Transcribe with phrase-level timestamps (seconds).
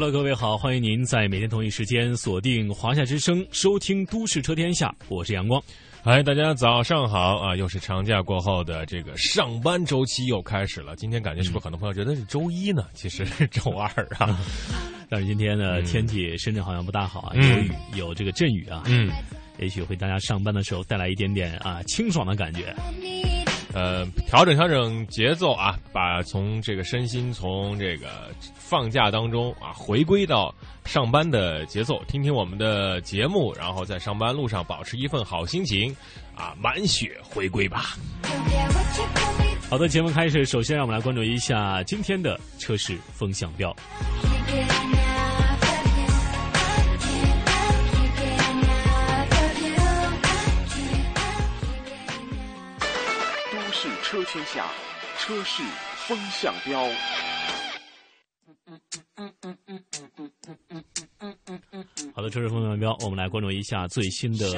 [0.00, 5.60] Hello，各位好，欢迎您在每天同一时间锁定华夏之声，收听《都市车天下》，我是阳光。
[6.04, 7.56] 嗨，大家早上好啊！
[7.56, 10.94] 又是长假过后的这个上班周期又开始了。
[10.94, 12.84] 今天感觉是不是很多朋友觉得是周一呢？
[12.94, 13.88] 其实是周二
[14.20, 14.38] 啊。
[15.10, 19.10] 但是今天呢，天气深圳好像不大好啊，嗯有雨，有这个阵雨啊，嗯，
[19.58, 22.72] 也许会大家上班的时候带来一点点啊清爽的感觉。
[23.74, 28.06] 呃，调整调整节奏啊，把从这个身心从这个
[28.54, 35.94] 放假当中啊回归到上班的节奏，听听我们的节目，然后在上班路上保持一份好心情
[36.34, 37.96] 啊，满血回归吧。
[39.68, 43.74] 好的，节目开始，首先让我们来关注一下今天的车市风向标。
[54.30, 54.70] 天下，
[55.18, 55.62] 车市
[56.06, 56.86] 风向标。
[62.14, 64.52] 好的，车市风向标，我们来关注一下最新的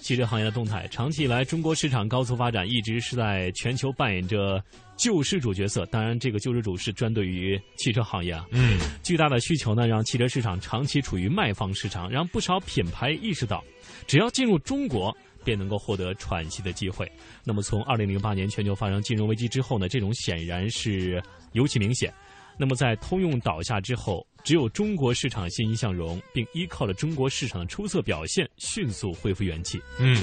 [0.00, 0.88] 汽车行业的动态。
[0.88, 4.60] 长期以来，中国市场高速发展一直是在全球扮演着
[4.96, 5.86] 救世主角色。
[5.86, 8.44] 当然，这个救世主是专对于汽车行业啊。
[8.50, 13.62] 嗯，巨大的需求呢，让汽车市场长期处于卖方市场，让不少品牌意识到，
[14.08, 15.16] 只要进入中国。
[15.44, 17.10] 便能够获得喘息的机会。
[17.44, 22.12] 那么，从二零零八年全球发生金融危机之后呢，这种显然是尤其明显。
[22.58, 29.80] 那么，在通用倒下之后，只有中国市场欣欣向荣，并依靠了中国市场的出色表现，迅速恢复元气。
[29.98, 30.22] 嗯，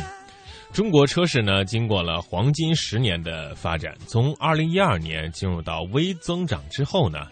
[0.72, 7.26] 中国车市呢，经过了黄金十年的发展，从二零一二年进入到微增长之后呢，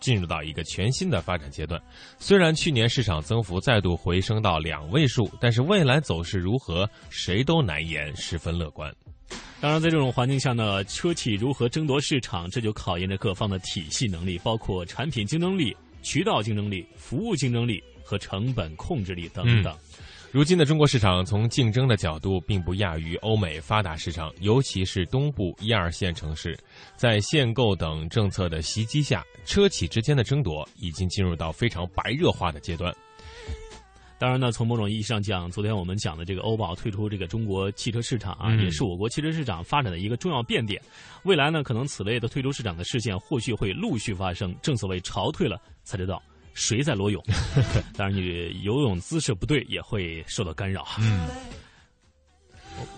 [0.00, 1.80] 进入到一个全新的发展阶段。
[2.18, 8.94] 虽然去年市场增幅再度回升到两位数，但是未来走势如何，谁都难言，十分乐观。
[9.60, 19.76] 当然，在这种环境下呢，车企如何争夺市场，这就考验着各方的体系能力，包括产品竞争力、渠道竞争力、服务竞争力和成本控制力等等。
[20.36, 26.54] 如今的中国市场，从竞争的角度，并不亚于欧美发达市场，尤其是东部一二线城市。
[26.94, 32.94] 在限购等政策的袭击下，车企之间的争夺已经进入到非常白热化的阶段。
[34.18, 40.78] 当然呢，从某种意义上讲，昨天我们讲的这个欧宝退出这个中国汽车市场啊，嗯也是我国汽车市场发展的一个重要变点。
[41.22, 44.54] 未来呢，可能此类的退出市场的事件或许会陆续发生。
[44.60, 46.22] 正所谓潮退了才知道
[46.56, 47.22] 谁在裸泳。
[47.96, 50.96] 当然，你游泳姿势不对也会受到干扰啊。
[50.98, 51.28] 嗯。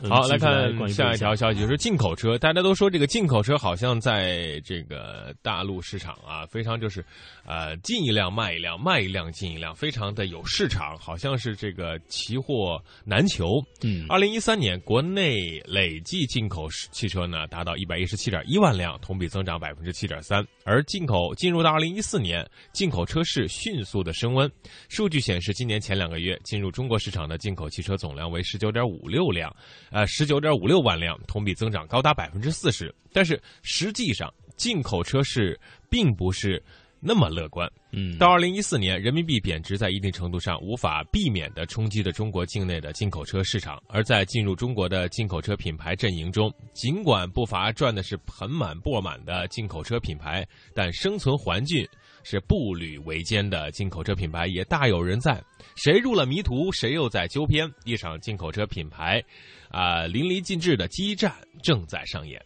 [0.03, 2.39] 嗯好，来看下一条消息，就是进口车。
[2.39, 7.05] 大家都说这个进口车好像在这个大陆市场啊，非常就是，
[7.45, 13.61] 呃，进一辆卖一辆，卖一辆进一辆，非常的有市场，好像是这个奇货难求。
[13.83, 20.47] 嗯，二零一三年国内累计进口汽车呢达到一百一十七点一万辆，同比增长百分之七点三。
[20.65, 24.51] 而进口进入到二零一四年，进口车市迅速的升温。
[24.89, 29.55] 数据显示，今年前两个月进入中国市场的进口汽车总量为十九点五六辆。
[29.91, 32.95] 呃，十九点五六万辆，同比增长高达百分之四十。
[33.13, 35.59] 但是实际上，进口车市
[35.89, 36.63] 并不是
[37.01, 37.71] 那么乐观。
[37.93, 43.83] 嗯，到二零一四年，人民币贬值在一定程度上无法避免的冲击着中国境内的进口车市场。
[43.89, 51.89] 而在进入中国的进口车品牌阵营中，尽管不乏赚的是盆满钵满的进口车品牌，但生存环境
[52.25, 55.43] 是步履维艰的进口车品牌也大有人在。
[55.77, 57.67] 谁入了迷途，谁又在纠偏。
[57.85, 59.25] 一场进口车品牌，
[59.71, 61.33] 啊、淋漓尽致的激战
[61.63, 62.41] 正在上演。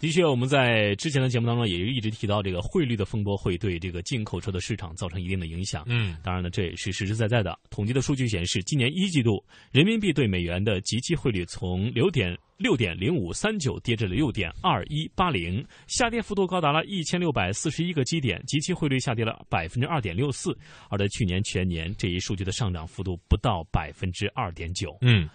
[0.00, 5.84] 的确，我们在之前的节目当中也一直提到，这个汇率的风波会对这个进口车的市场造成一定的影响。
[5.88, 7.56] 嗯，当然呢，这也是实实在在的。
[7.68, 20.56] 统计的数据显示，今年一季度人民币对美元的即期汇率从六点六点零五三九跌至了六点二一八零，下跌幅度高达了一千六百四十一个基点，即期汇率下跌了百分之二点六四。
[20.88, 24.96] 而在去年全年，这一数据的上涨幅度不到百分之二点九。
[25.02, 25.28] 嗯。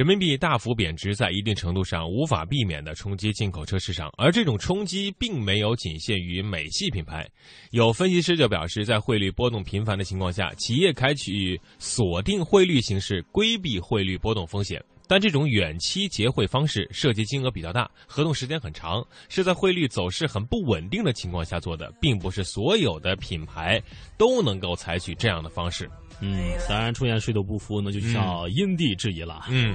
[0.00, 7.28] 人民币大幅贬值，在一定程度上无法避免的冲击进口车市场，而这种冲击并没有仅限于美系品牌。
[7.72, 14.82] 有分析师就表示，在汇率波动频繁的情况下，企业采取锁定汇率形式，规避汇率波动风险。
[15.06, 23.78] 但这种远期结汇方式涉及金额比较大，合同时间很长，是在汇率走势很不稳定的情况下做的，并不是所有的品牌
[24.16, 25.90] 都能够采取这样的方式。
[26.20, 29.46] 嗯，当然出现水土不服，那就叫因地制宜了。
[29.48, 29.74] 嗯，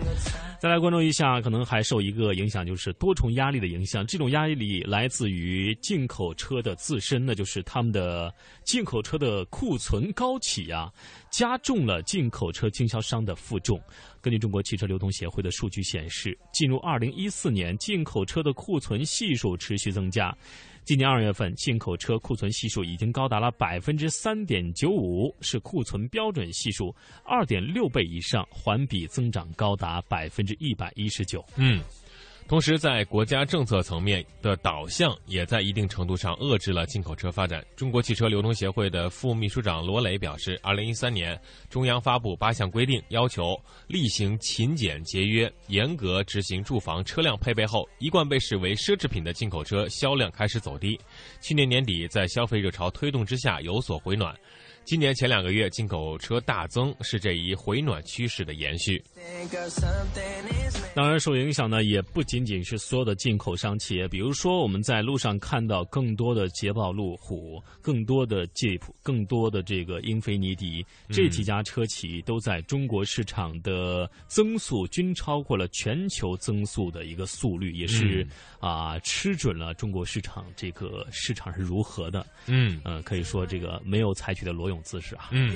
[0.60, 4.06] 再来关注一下，可能还受一个影响，就是多重压力的影响。
[4.06, 8.34] 这种压力来自于进口车的自身，那就是他们的
[8.64, 10.92] 进口车的库存高企呀，
[11.32, 13.82] 加重了进口车经销商的负重。
[14.22, 20.36] 根据中国汽车流通协会的数据显示，进入二零一四年，进口车的库存系数持续增加。
[20.86, 31.44] 今年二月份，进口车库存系数已经高达了百分之三点九五，是库存标准系数二点六倍以上，环比增长高达百分之一百一十九。
[31.56, 31.82] 嗯。
[32.48, 37.66] 同时，在国家政策层面的导向，也在一定程度上遏制了进口车发展。
[37.76, 41.40] 中国汽车流通协会的副秘书长罗磊表示，二零一三年，
[41.72, 51.00] 中央发布八项规定，要求厉行勤俭节约，严格执行住房车辆配备后，一贯被视为奢侈品的进口车销量开始走低。
[51.42, 54.36] 去年年底，在消费热潮推动之下有所回暖。
[54.86, 59.04] 今年前两个月进口车大增，是这一回暖趋势的延续。
[60.94, 78.26] 当然，受影响呢也不仅仅是所有的进口商企业，比如说我们在路上看到更多的捷豹路虎、更多的 Jeep、更多的这个英菲尼迪这几家车企都在中国市场的增速均超过了全球增速的一个速率，也是
[78.60, 82.24] 啊吃准了中国市场这个市场是如何的。
[82.46, 85.30] 嗯，呃，可以说这个没有采取的裸泳姿势啊。
[85.32, 85.56] 嗯。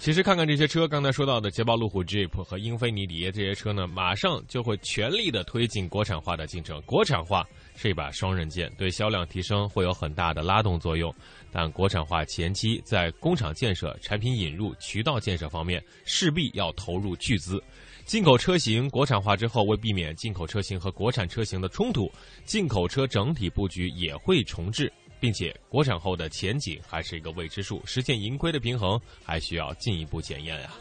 [0.00, 6.80] 其实看看这些车，刚才说到的捷豹路虎 Jeep 和英菲尼迪这些车呢，马上就会全力的推进国产化的进程。
[6.82, 7.44] 国产化
[7.74, 11.12] 是一把双刃剑，对销量提升会有很大的拉动作用。
[11.50, 17.60] 但国产化前期在工厂建设、产品引入、渠道建设方面，势必要投入巨资。
[18.04, 22.08] 进口车型国产化之后，为避免进口车型和国产车型的冲突，
[22.44, 24.90] 进口车整体布局也会重置。
[25.20, 30.74] 并且国产后的前景还是一个未知数，实现盈亏的平衡还需要进一步检验啊。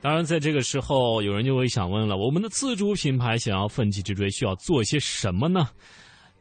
[0.00, 5.68] 当然，在这个时候，有人就会想问了：我们的自主品牌想要奋起直追，需要做些什么呢？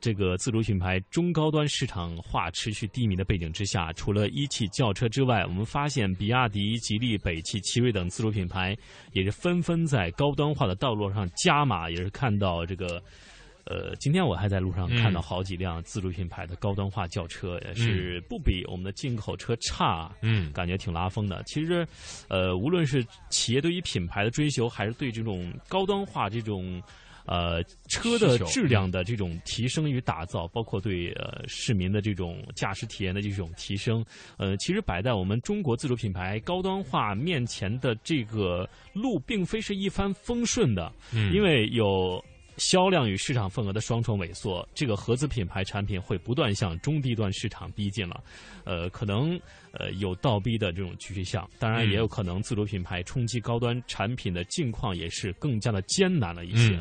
[0.08, 8.74] 这个自主品牌中高端市场化持续低迷的背景之下，除了一汽轿车之外，我们发现比亚迪、吉利、北汽、奇瑞等自主品牌
[9.12, 11.90] 也是纷纷在高端化的道路上加码。
[11.90, 13.04] 也是看到这个，
[13.66, 20.10] 呃，今天我还在路上看到好几辆自主品牌的高端化轿车，也是不比我们的进口车差。
[20.22, 21.44] 嗯，感觉挺拉风的。
[21.46, 21.86] 其实，
[22.30, 26.82] 呃，无论是企业对于品牌的追求，还是对这种高端化这种。
[27.28, 34.04] 呃，车的质量的这种提升与打造，包括对呃市民的这种驾驶体验的这种提升，
[34.38, 41.34] 呃，其实摆在我们中国自主品牌高端化面前的这个路，并非是一帆风顺的，嗯。
[41.34, 42.24] 因为有
[42.56, 48.24] 销量与市场份额的双重萎缩，这个合资品牌产品会不断向中低端市场逼近了，
[48.64, 49.40] 呃，可能
[49.74, 56.80] 呃有倒逼的这种趋向，当然也有可能自主品牌冲击高端产品的境况也是更加的艰难了一些。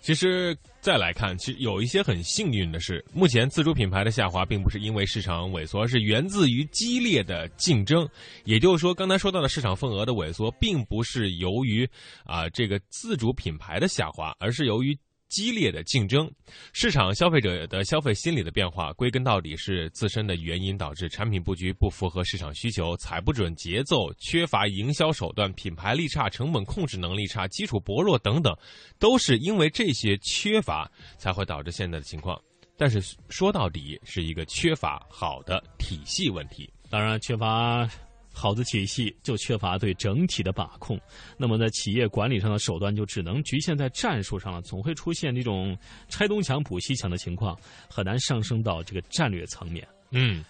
[0.00, 8.08] 其实再来看，其实有一些很幸运的是，目前自主品牌的下滑并不是因为市场萎缩，而是源自于激烈的竞争。
[8.44, 11.88] 也就是说，刚才说到的市场份额的萎缩，并不是由于
[12.24, 14.98] 啊这个自主品牌的下滑，而是由于。
[15.32, 16.30] 激烈的竞争，
[16.74, 28.54] 市场消费者的消费心理的变化，归根到底是自身的原因导致产品布局不符合市场需求，踩不准节奏，缺乏营销手段，品牌力差，成本控制能力差，基础薄弱等等，
[28.98, 30.86] 都是因为这些缺乏
[31.16, 32.38] 才会导致现在的情况。
[32.76, 36.70] 但是说到底，是一个缺乏好的体系问题。
[36.90, 37.88] 当然，缺乏。
[38.32, 41.00] 好的体系就缺乏对整体的把控，
[41.36, 45.76] 那么在企业管理上的手段就只能局限在战术上了，总会出现这种
[46.08, 47.58] 拆东墙补西墙的情况，
[47.88, 49.86] 很难上升到这个战略层面。
[50.10, 50.44] 嗯，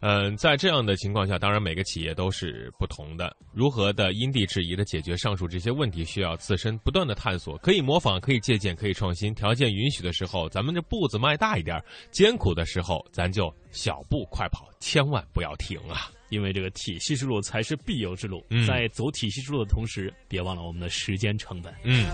[0.00, 11.78] 嗯，在这样的情况下，当然每个企业都是不同的，如何的因地制宜的解决上述这些问题，需要自身不断的探索，可以模仿，可以借鉴，可以创新，条件允许的时候，咱们这步子迈大一点；
[12.10, 16.10] 艰苦的时候，咱就小步快跑，千万不要停啊！
[16.32, 21.72] 因为这个体系之路才是必由之路，嗯在走体系之路的同时，别忘了我们的时间成本。
[21.84, 22.06] 嗯。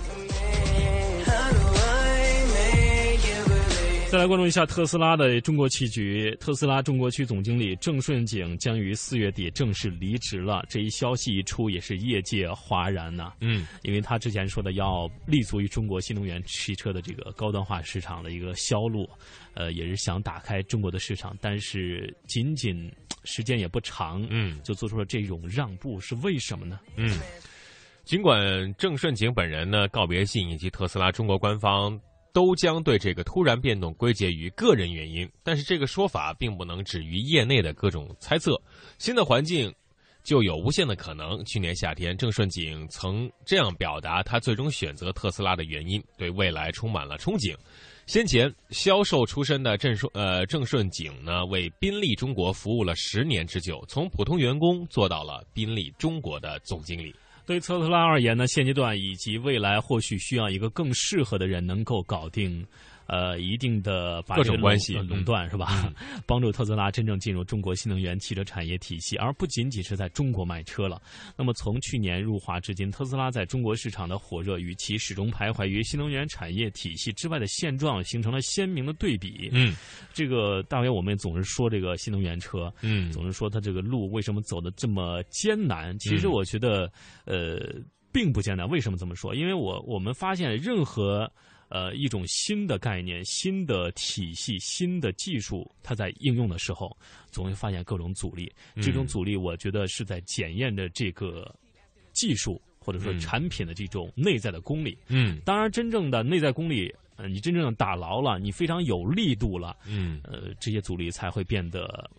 [4.11, 6.35] 再来关注一下特斯拉的中国棋局。
[6.41, 10.65] 特斯拉中国区总经理郑顺景将于四月底正式离职了。
[10.67, 13.35] 这一消息一出，也是业界哗然呐。
[13.43, 19.07] 嗯，因为他之前说的要立足于中国新能源汽车的这个高端化市场的一个销路，
[19.53, 22.91] 呃，也是想打开中国的市场，但是仅仅
[23.25, 26.81] 时间也不长，嗯，就做出了这种让步，是为什么呢？
[26.97, 27.19] 嗯，
[28.05, 32.01] 尽管郑顺景本人呢告别信以及特斯拉中国官方。
[32.31, 38.61] 都将对这个突然变动归结于个人原因，但是这个说法并不能止于业内的各种猜测。
[38.99, 39.75] 新的环境
[40.23, 41.43] 就有无限的可能。
[41.47, 47.57] 去年夏天，郑顺景曾这样表达他最终选择特斯拉的原因，对未来充满了憧憬。
[48.09, 57.15] 先前销售出身的郑顺呃郑顺景呢，为宾利中国服务了十年之久，从普通员工做到了宾利中国的总经理。
[57.45, 62.67] 对特斯拉而言呢，现阶段以及未来或许需要一个更适合的人，能够搞定。
[63.09, 65.91] 呃，一定的把各种关系垄断是吧？
[66.27, 71.01] 帮助特斯拉真正进入中国新能源汽车产业体系，而不仅仅是在中国卖车了。
[71.35, 79.49] 那么从去年入华至今，特斯拉在中国市场的火热与其始终徘徊于新能源产业体系之外的现状形成了鲜明的对比。
[79.53, 79.75] 嗯，
[80.13, 85.99] 这个大约我们总是说这个新能源车，嗯，总是说它这个路为什么走的这么艰难？
[85.99, 86.93] 其实我觉得，
[87.25, 87.59] 呃，
[88.13, 88.69] 并不艰难。
[88.69, 89.35] 为什么这么说？
[89.35, 91.27] 因为我我们发现任何。
[91.69, 96.97] 呃，一种新的概念、新的体系、新的技术，它在应用的时候，
[97.31, 98.51] 总会发现各种阻力。
[98.83, 101.55] 这种阻力，我觉得是在检验着这个
[102.13, 104.97] 技术或者说产品的这种内在的功力。
[105.09, 112.11] 嗯，当然，真正的内在功力，呃，你真正打牢了，你非常有力度了，嗯，呃，这些阻力才会变得。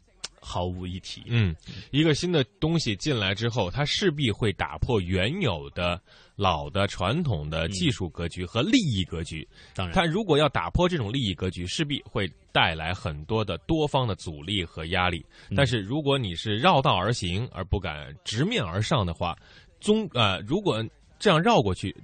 [0.42, 1.24] 毫无一体。
[1.28, 1.56] 嗯，
[1.92, 6.02] 一个新的东西进来之后，它势必会打破原有的
[6.36, 9.48] 老的传统的技术格局和利益格局。
[9.74, 15.26] 当然，它如果要打破这种利益格局，势必会带来很多的多方的阻力和压力。
[15.56, 19.36] 但是，如果你是绕道而行而不敢直面而上的话，
[19.80, 20.84] 总呃，如果
[21.18, 21.96] 这样绕过去，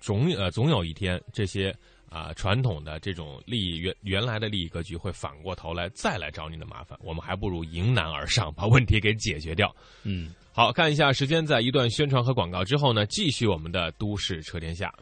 [0.00, 1.74] 总呃总有一天这些。
[2.12, 9.74] 啊，传统的这种利益原原来的利益格局会反过头来再来找你的麻烦，我们还不如迎难而上，把问题给解决掉。
[10.02, 14.92] 嗯，好看一下时间，在一段宣传和广告之后呢，继续我们的都市车天下。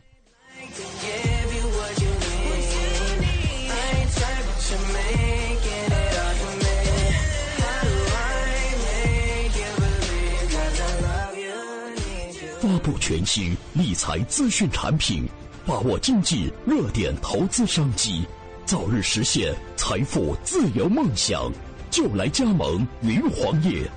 [12.60, 15.26] 发布全新理财资讯产品。
[15.66, 18.24] 把握经济热点投资商机，
[18.64, 21.52] 早日实现财富自由梦想，
[21.90, 23.88] 就来加盟云黄业，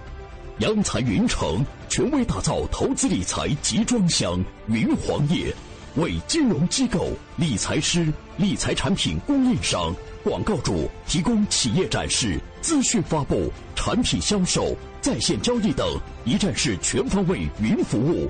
[0.60, 5.54] 央财云城权威打造投资理财集装箱云黄业，
[5.96, 15.88] 为金融机构、理财师、理财产品供应商、广告主提供企业展示、资讯发布、产品销售、在线交易等
[16.26, 18.30] 一站式全方位云服务。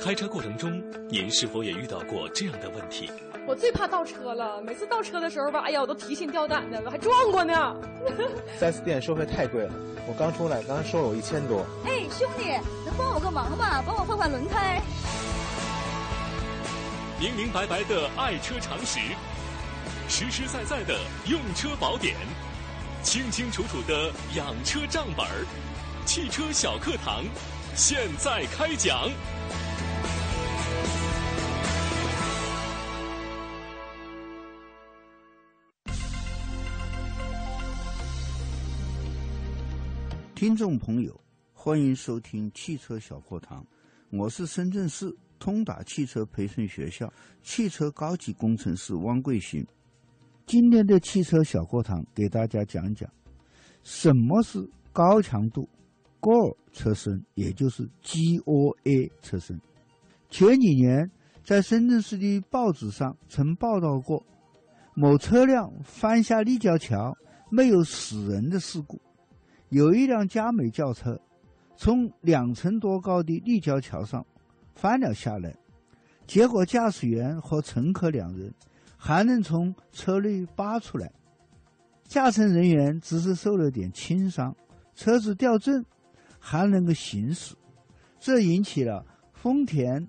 [0.00, 3.10] 开车过程中，您是否也遇到过这样的问题？
[3.46, 7.76] 我最怕倒车了，每次倒车的时候吧，哎呀，我都提心吊胆的，我还撞过呢。
[8.58, 9.72] 四 S 店收费太贵了，
[10.08, 11.66] 我刚出来，刚刚收了我一千多。
[11.84, 12.48] 哎，兄弟，
[12.86, 13.82] 能帮我个忙吗？
[13.86, 14.80] 帮我换换轮胎。
[17.20, 18.98] 明明白白的爱车常识，
[20.08, 22.16] 实实在在的用车宝典，
[23.02, 25.44] 清清楚楚的养车账本儿，
[26.06, 27.22] 汽车小课堂，
[27.76, 29.10] 现在开讲。
[40.40, 41.20] 听众朋友，
[41.52, 43.62] 欢迎收听汽车小课堂，
[44.10, 49.62] 我是深圳市通达汽车培训学校汽车高级工程师汪贵新。
[50.46, 53.06] 今天的汽车小课堂给大家讲讲
[53.82, 55.68] 什么是高强度、
[56.20, 59.60] 戈尔车身，也就是 GOA 车身。
[60.30, 61.10] 前几年
[61.44, 64.24] 在深圳市的报纸上曾报道过，
[64.94, 67.14] 某车辆翻下立交桥
[67.50, 68.98] 没有死人的事故。
[69.70, 71.18] 有一辆佳美轿车
[71.76, 74.24] 从两层多高的立交桥上
[74.74, 75.54] 翻了下来，
[76.26, 78.52] 结果驾驶员和乘客两人
[78.96, 81.10] 还能从车内扒出来，
[82.04, 84.54] 驾乘人员只是受了点轻伤，
[84.94, 85.84] 车子掉正
[86.38, 87.54] 还能够行驶，
[88.18, 90.06] 这引起了丰田。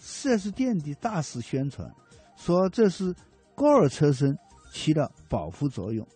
[0.00, 1.90] 4S 店的大肆宣传，
[2.36, 3.14] 说这是
[3.54, 4.36] 高尔车身
[4.70, 6.06] 起了保护作用。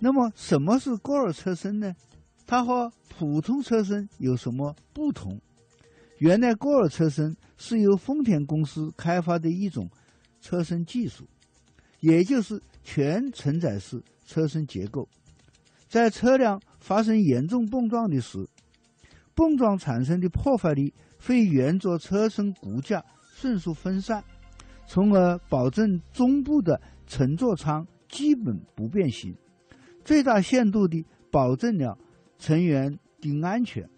[0.00, 1.94] 那么，什么是高尔车身呢？
[2.46, 5.40] 它和普通车身有什么不同？
[6.18, 9.90] 原来，高尔车身是由丰田公司开发的一种
[10.40, 11.28] 车身技术，
[12.00, 15.08] 也就是全承载式车身结构。
[15.88, 18.48] 在车辆发生严重碰撞的时，
[19.34, 20.92] 碰撞产生的破坏力。
[21.26, 23.02] 会沿着车身骨架
[23.34, 24.22] 迅速分散，
[24.86, 29.34] 从而保证中部的乘坐舱基本不变形，
[30.04, 31.96] 最大限度地保证了
[32.38, 33.88] 成员的安全。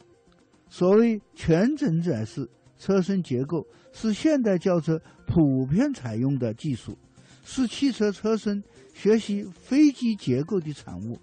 [0.69, 6.99] 所谓全整载式车身结构是现代轿车普遍采用的技术，
[7.45, 8.63] 是汽车车身
[8.93, 11.19] 学习飞机结构的产物。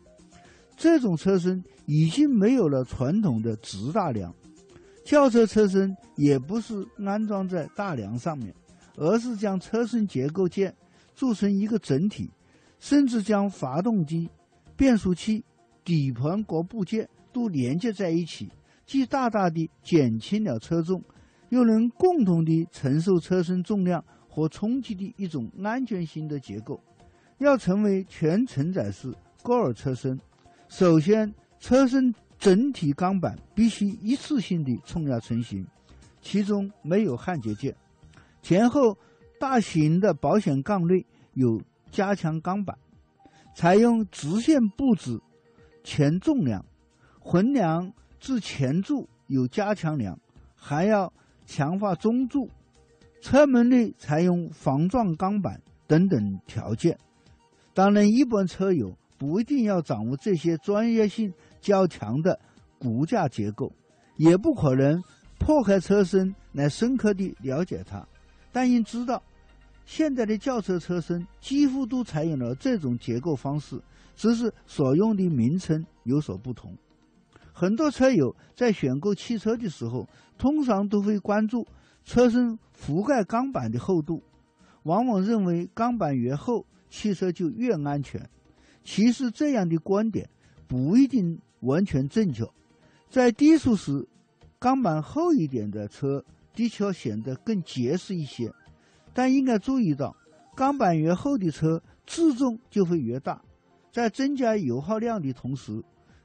[0.75, 4.33] 这种车身已经没有了传统的直大梁。
[5.05, 8.55] 轿车车身也不是安装在大梁上面，
[8.95, 10.73] 而是将车身结构件
[11.13, 12.31] 铸成一个整体，
[12.79, 14.29] 甚至将发动机、
[14.77, 15.43] 变速器、
[15.83, 18.49] 底盘各部件都连接在一起，
[18.85, 21.03] 既大大的减轻了车重，
[21.49, 26.81] 又能共同的承受车身重量和冲击的一种安全性的结构。
[27.39, 30.19] 要成为全承载式高尔车身，
[30.67, 32.13] 首先车身。
[32.39, 35.65] 整体钢板必须一次性的冲压成型，
[36.19, 37.73] 其中没有焊接件。
[38.41, 38.97] 前后
[39.39, 42.77] 大型的保险杠内有加强钢板，
[43.55, 45.17] 采用直线布置
[45.83, 46.63] 前纵梁，
[47.19, 50.17] 横梁至前柱有加强梁，
[50.55, 51.11] 还要
[51.45, 52.49] 强化中柱。
[53.21, 56.97] 车门内采用防撞钢板等等条件。
[57.73, 61.33] 当然，一般车友不一定要掌握这些专业性。
[61.61, 62.37] 较强的
[62.77, 63.71] 骨架结构，
[64.17, 65.01] 也不可能
[65.39, 68.05] 破开车身来深刻地了解它。
[68.51, 69.23] 但应知道，
[69.85, 73.81] 现在的轿车车身几乎都采用了这种结构方式，
[74.15, 76.75] 只是所用的名称有所不同。
[77.51, 81.67] 很多车友在选购汽车的时候，通常都会关注
[82.03, 84.23] 车身覆盖钢板的厚度，
[84.83, 88.29] 往往认为钢板越厚，汽车就越安全。
[88.83, 90.29] 其实这样的观点
[90.67, 91.39] 不一定。
[91.63, 92.43] 完全正确，
[93.09, 94.05] 在低速时，
[94.59, 96.21] 钢板厚一点的车
[96.53, 98.51] 的确显得更结实一些。
[99.13, 100.13] 但应该注意到，
[100.57, 103.41] 钢板越厚的车自重就会越大，
[103.93, 105.81] 在增加油耗量的同时，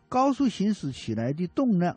[0.09, 1.97] 高速行驶起来的动量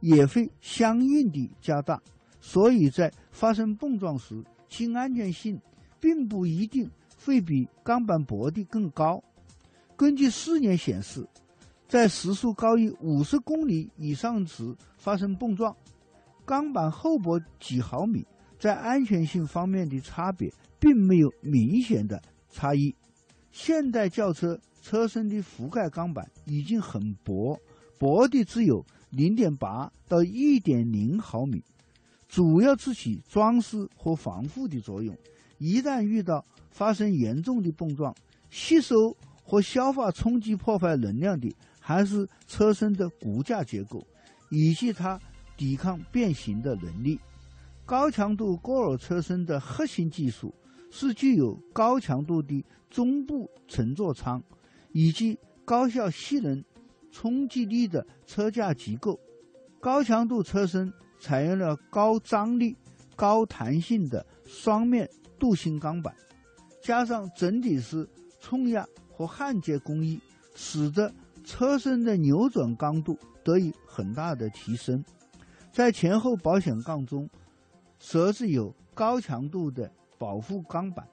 [0.00, 2.02] 也会相应的加大。
[2.40, 5.60] 所以在发生碰撞时，其安全性
[6.00, 6.90] 并不一定
[7.24, 9.22] 会比钢板薄的更高。
[9.94, 11.24] 根据试验显示。
[11.88, 15.76] 在时速高于五十公里以上时发生碰撞，
[16.46, 18.26] 钢板厚薄几毫米，
[18.58, 22.96] 在安全性方面的差别并没有明显的差异。
[23.50, 27.58] 现代轿车车身的覆盖钢板已经很薄，
[27.98, 31.64] 薄的只有零点八到一点零毫米，
[32.28, 35.16] 主要是起装饰和防护的作用。
[35.56, 38.14] 一旦遇到发生严重的碰撞，
[38.50, 41.50] 吸收和消化冲击破坏能量的。
[41.84, 44.06] 还是车身的骨架结构，
[44.50, 45.20] 以及它
[45.56, 47.18] 抵抗变形的能力。
[47.84, 50.54] 高强度高尔车身的核心技术
[50.92, 54.40] 是具有高强度的中部乘坐舱，
[54.92, 56.62] 以及高效吸能
[57.10, 59.18] 冲击力的车架结构。
[59.80, 62.76] 高强度车身采用了高张力、
[63.16, 66.14] 高弹性的双面镀锌钢板，
[66.80, 68.08] 加上整体式
[68.40, 70.20] 冲压和焊接工艺，
[70.54, 71.12] 使得
[71.44, 75.04] 车身的扭转刚度得以很大的提升，
[75.72, 77.28] 在前后保险杠中
[77.98, 81.04] 设置有高强度的保护钢板，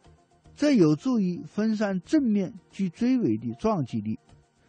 [0.59, 4.19] 这有助于分散正面及追尾的撞击力。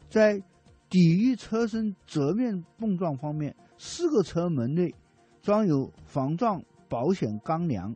[0.08, 0.40] 在
[0.88, 4.94] 抵御车身侧面碰撞方面，四个车门内
[5.42, 7.92] 装有防撞保险钢梁、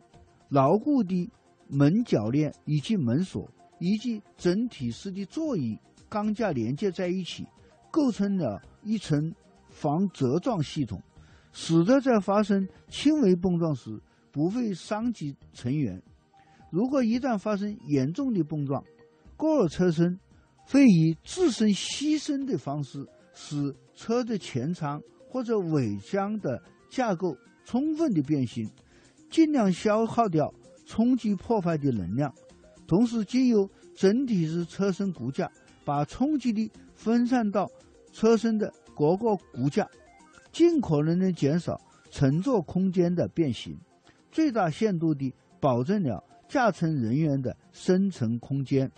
[0.48, 1.30] 牢固的
[1.68, 5.78] 门铰链以及门锁，以及整体式的座椅
[6.08, 7.46] 钢架连接在一起。
[7.92, 9.32] 构成了一层
[9.68, 11.00] 防折撞系统，
[11.52, 14.02] 使得在发生轻微碰撞时
[14.32, 16.02] 不会伤及成员。
[16.74, 18.82] 如果一旦发生严重的碰撞，
[19.36, 20.18] 过尔车身
[20.66, 26.60] 会以自身牺牲的方式，使车的前舱或者尾箱的
[26.90, 28.68] 架构充分的变形，
[29.30, 30.52] 尽量消耗掉
[30.84, 32.34] 冲击破坏的能量，
[32.88, 35.48] 同时经由整体式车身骨架
[35.84, 37.70] 把冲击力分散到
[38.10, 39.88] 车身的各个骨架，
[40.50, 43.78] 尽可能的减少乘坐空间的变形，
[44.32, 46.20] 最大限度地保证了。
[46.54, 48.88] 驾乘人员的生存空间。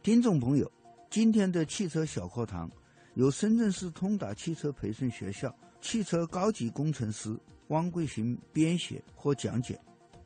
[0.00, 0.70] 听众朋友，
[1.10, 2.70] 今天的汽车小课堂
[3.14, 9.76] 由深圳市通达汽车培训学校汽车高级工程师汪桂行编写和讲解。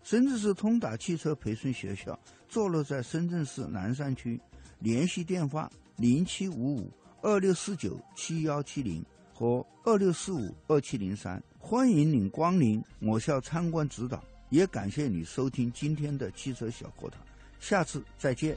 [0.02, 2.20] 深圳市通达汽车培训学校
[2.50, 4.38] 坐落在深圳市南山区，
[4.78, 6.92] 联系电话零七五五
[7.22, 14.22] 二六四九七幺七零和二六四五二七零三，欢迎您光临我校参观指导。
[14.54, 17.18] 也感谢你收听今天的汽车小课堂，
[17.58, 18.54] 下次再见。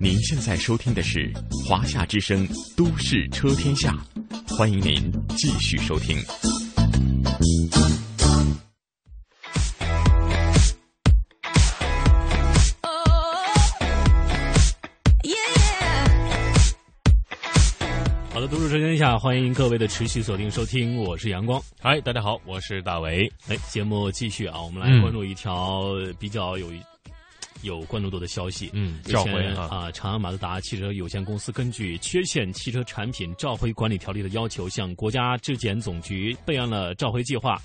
[0.00, 1.32] 您现在收听的是
[1.64, 2.44] 华夏之声
[2.76, 3.96] 《都市车天下》，
[4.56, 6.18] 欢迎您继续收听。
[18.46, 21.60] 都市车天下，欢迎各位的持续锁定收听，我是阳光。
[21.78, 23.30] 嗨，大家好，我是大为。
[23.48, 26.68] 哎，节目继续啊，我们来关注一条比较有
[27.62, 28.70] 有关注度的消息。
[28.72, 37.60] 嗯，召回啊，长安马自达汽车有限公司根据《缺陷汽车产品召回管理条例》的要求，向国家质检总局备案了召回计划。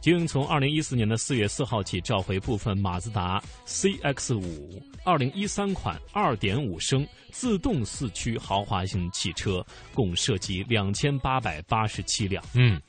[0.00, 12.42] 经从二零一四年的四月四号起召回部分马自达 CX 五二零一三款二点五升自动四驱豪华型汽车，共涉及两千八百八十七辆。
[12.54, 12.80] 嗯，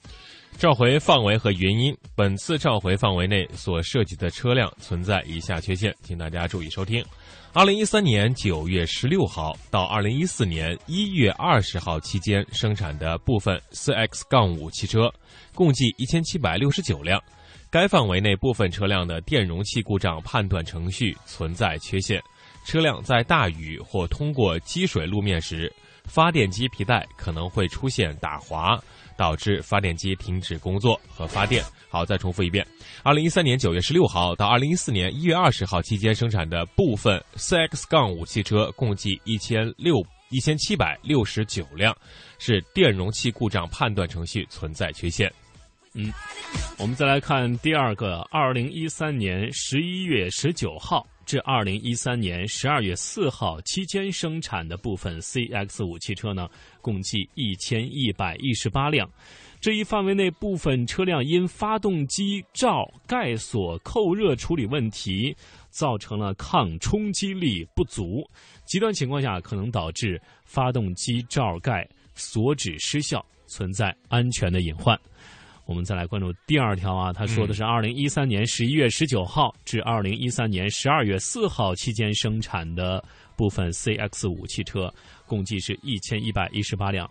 [0.58, 7.04] 召回范围和原因，本次召回范围内所涉及的车辆存在以下缺陷，请大家注意收听。
[7.51, 15.12] 二零一三年九月十六号到二零一四年一月二十号期间生产的部分 4X 杠五汽车，
[15.55, 17.19] 共计一千七百六十九辆。
[17.71, 22.21] 该范围内部分车辆的电容器故障判断程序存在缺陷，
[22.65, 25.73] 车辆在大雨或通过积水路面时，
[26.05, 28.79] 发电机皮带可能会出现打滑。
[29.19, 31.62] 导致发电机停止工作和发电。
[31.89, 32.65] 好，再重复一遍：
[33.03, 39.95] 二零一三年九月十六号到二零一四年一月二十号期间生产的部分 C X 杠五汽车，共计一千六
[40.29, 41.93] 一千七百六十九辆，
[42.38, 45.29] 是电容器故障判断程序存在缺陷。
[45.93, 46.13] 嗯，
[46.77, 51.05] 我们再来看第二个，二零一三年十一月十九号。
[51.25, 56.49] 至二零一三年十二月四号期间生产的部分 CX 五汽车呢，
[56.81, 59.09] 共计一千一百一十八辆。
[59.61, 65.35] 这一范围内部分车辆因发动机罩盖锁扣热处理问题，
[65.69, 68.25] 造成了抗冲击力不足，
[68.65, 74.97] 极端情况下可能导致发动机罩盖锁止失效，存在安全的隐患。
[75.65, 83.03] 我们再来关注第二条啊，他说的是二零一三年十一月十九号至二零一三年十二月四号期间生产的
[83.35, 84.91] 部分 CX 五汽车，
[85.29, 87.09] 共计是一千一百一十八辆。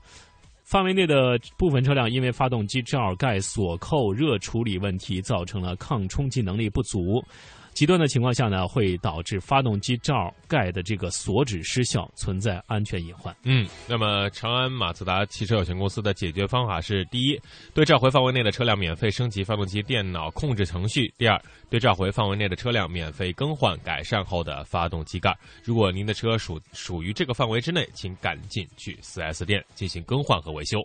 [0.65, 7.25] 范围内的部分车辆因为发动机罩盖锁扣热处理问题，造成了抗冲击能力不足。
[7.79, 13.33] 极端的情况下呢，会导致发动机罩盖的这个锁止失效，存在安全隐患。
[13.45, 17.41] 嗯，那么长安马自达汽车有限公司的解决方法是：第一，
[17.73, 25.33] 对召回范围内的车辆免费升级发动机电脑控制程序；第二，对召回范围内的车辆免费更换改善后的发动机盖。
[25.63, 30.85] 如果您的车属属于这个范围之内，请赶紧去 4S 店进行更换和维修。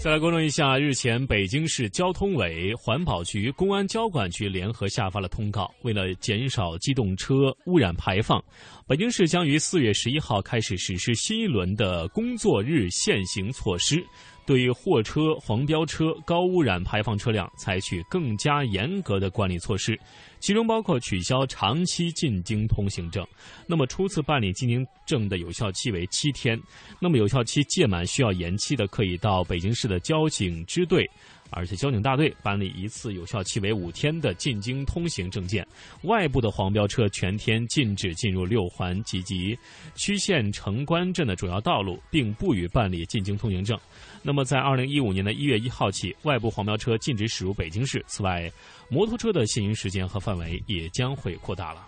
[0.00, 8.42] 再来关注一下，日前北京市交通委、环保局、公安交管局联合下发了通告，为了减少机动车污染排放，
[8.88, 14.04] 北京市将于四月十一号开始实施新一轮的工作日限行措施。
[14.46, 19.96] 对于货车、黄标车、高污染排放车辆，采取更加严格的管理措施，
[20.40, 23.24] 其中包括取消长期进京通行证。
[23.66, 26.60] 那么初次办理进京证的有效期为七天，
[26.98, 31.08] 那么有效期届满需要延期的，可以到北京市的交警支队，
[31.50, 35.66] 而且交警大队办理一次有效期为五天的进京通行证件。
[36.02, 39.56] 外部的黄标车全天禁止进入六环及及
[39.94, 43.78] 区县城关镇的主要道路，并不予办理进京通行证。
[44.22, 48.04] 那么，在二零一五年的一月一号起，外部黄标车禁止驶入北京市。
[48.06, 48.50] 此外，
[48.90, 51.86] 摩托车的限行时间和范围也将会扩大了。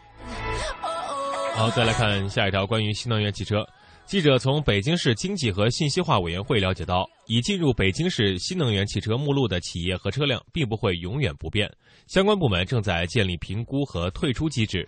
[1.54, 3.66] 好，再来看下一条关于新能源汽车。
[4.06, 11.70] 记者从北京市经济和信息化委员会了解到，已进入北京市新能源汽车目录的企业和车辆，并不会永远不变。
[12.08, 14.86] 相关部门正在建立评估和退出机制，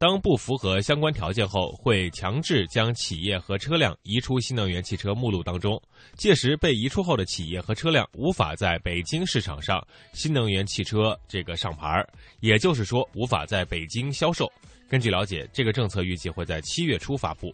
[0.00, 5.80] 当不符合相关条件后，会强制将企业和车辆移出新能源汽车目录当中。
[6.16, 12.06] 届时，被移出后的企业和车辆无法在北京市场上新能源汽车这个上牌，
[12.38, 14.48] 也就是说，无法在北京销售。
[14.88, 17.52] 根据了解，这个政策预计会在七月初发布。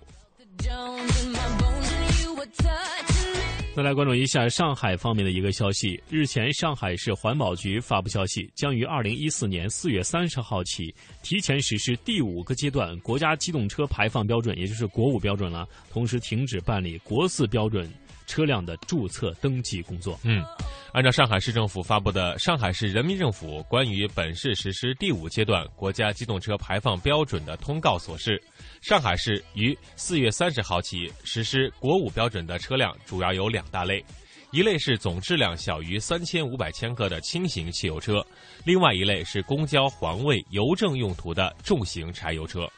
[3.74, 6.00] 再来关注一下上海方面的一个消息。
[6.08, 15.68] 日前，上海市环保局发布消息，将于二零一四年四月三十号起提前实施第五个阶段国家机动车排放标准，也就是国五标准了。
[15.90, 17.92] 同时，停止办理国四标准
[18.26, 20.18] 车辆的注册登记工作。
[20.22, 20.44] 嗯，
[20.92, 28.42] 按照上海市政府发布的《上海市人民政府关于本市实施第五阶段国家机动车排放标准的通告》所示。
[28.80, 34.04] 上海市于四月三十号起实施国五标准的车辆，主要有两大类，
[34.50, 38.24] 一类是总质量小于三千五百千克的轻型汽油车，
[38.64, 42.68] 另外一类是公交环卫邮政用途的重型柴油车。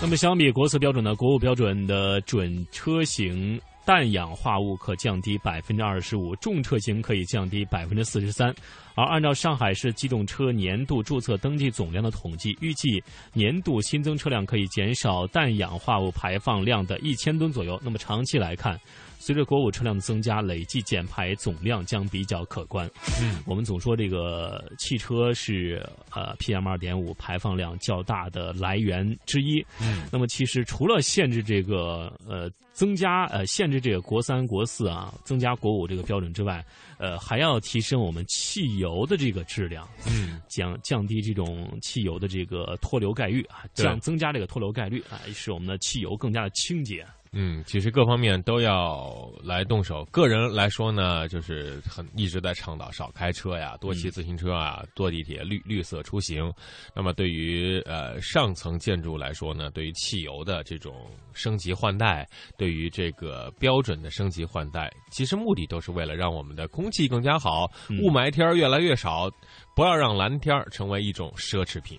[0.00, 3.60] 那么，相比国四标准的国五标准的准车型。
[3.84, 8.54] 氮氧化物可降低百分之二十五，重车型可以降低百分之四十三。
[8.94, 17.80] 而按照上海市机动车年度注册登记总量的统计，预计年度新增车辆可以减少氮氧化物排放量的一千吨左右。
[17.82, 18.78] 那么长期来看，
[19.24, 22.90] 随着国五车辆的增加，累计减排总量将比较可观。
[23.22, 29.64] 嗯，我们总说这个汽车是呃 PM 二点五排放量较大的来源之一。
[29.80, 36.60] 嗯，那么其实除了限制这个呃增加呃限制这个国三国四啊，增加国五这个标准之外，
[36.98, 39.88] 呃还要提升我们汽油的这个质量。
[40.04, 47.06] 嗯，降降低这种汽油的这个脱硫概率啊，降增加这个脱硫概率啊，使我们的汽油更加的清洁。
[47.34, 50.04] 嗯，其实各方面都要来动手。
[50.10, 56.52] 个人来说呢，就是很一直在倡导少开车呀，多骑自行车啊，坐地铁绿绿色出行。
[56.94, 67.64] 那么对于呃上层建筑来说呢，对于汽油的这种升级换代，对于这个标准的升级换代，其实目的都是为了让我们的空气更加好，
[68.02, 69.30] 雾霾天越来越少，
[69.74, 71.98] 不要让蓝天成为一种奢侈品。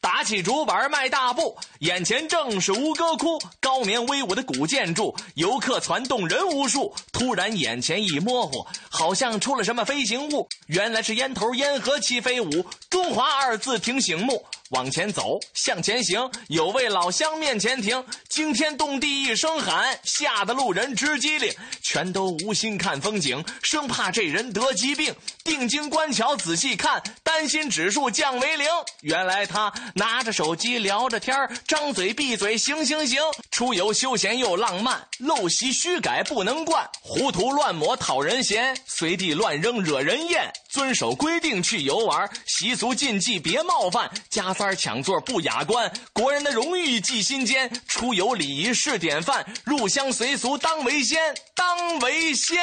[0.00, 6.94] 打起竹板迈大步，眼前正是吴哥窟，高棉威武的古建筑，游客攒动人无数。
[7.12, 14.46] 突然眼前一模糊，好像出了什么飞行物，原来是烟头烟盒齐飞舞，中华二字挺醒目。
[14.70, 25.14] 往前走，向前行，有位老乡面前停，惊天动地一声喊，吓得路人直机灵，全都无心看风景，生怕这人得疾病。
[25.42, 28.68] 定睛观瞧，仔细看，担心指数降为零。
[29.00, 31.34] 原来他拿着手机聊着天
[31.66, 33.18] 张嘴闭嘴行行行。
[33.50, 40.52] 出游休闲又浪漫，陋习虚改不能惯，胡涂乱抹讨人嫌，随地乱扔惹人厌。
[40.68, 45.88] 遵守规定去游玩，习俗禁忌别冒犯，加塞抢座不雅观。
[46.12, 52.58] 国人的荣誉记心间，出游礼仪是典范，入乡随俗当为先，当为先。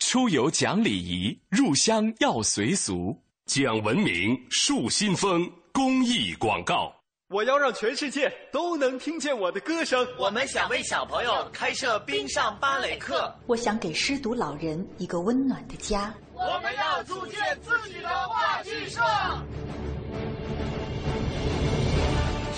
[0.00, 6.92] 出游讲礼仪，入乡要随俗，讲文明树新风公益广告。
[7.30, 10.06] 我要让全世界都能听见我的歌声。
[10.18, 13.34] 我们想为小朋友开设冰上芭蕾课。
[13.46, 16.12] 我想给失独老人一个温暖的家。
[16.34, 19.00] 我们要组建自己的话剧社。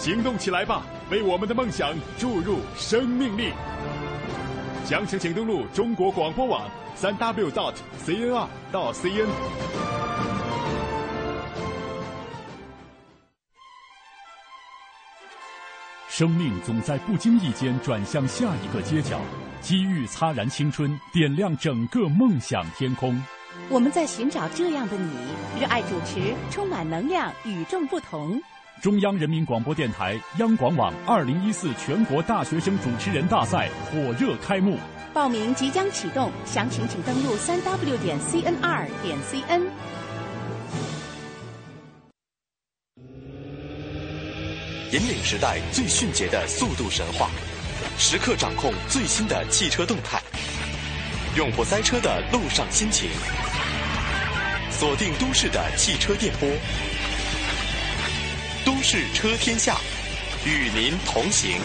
[0.00, 3.52] 行动起来吧，为我们的梦想注入生命力！
[4.82, 9.28] 详情请登录中国广播网三 w dot cnr 到 cn。
[16.08, 19.20] 生命总在不经意间转向下一个街角，
[19.60, 23.22] 机遇擦燃青春，点亮整个梦想天空。
[23.68, 25.12] 我们在寻找这样的你，
[25.60, 28.40] 热爱主持，充满能量，与众不同。
[28.80, 34.78] 中央人民广播电台央广网二零一四全国大学生主持人大赛火热开幕，
[35.12, 39.66] 报名即将启动，详情请登录三 w 点 cnr 点 cn。
[44.92, 47.28] 引领时代最迅捷的速度神话，
[47.98, 50.22] 时刻掌控最新的汽车动态，
[51.36, 53.10] 永不塞车的路上心情，
[54.70, 56.48] 锁定都市的汽车电波。
[58.64, 59.76] 都市车天下，
[60.44, 61.60] 与您同行。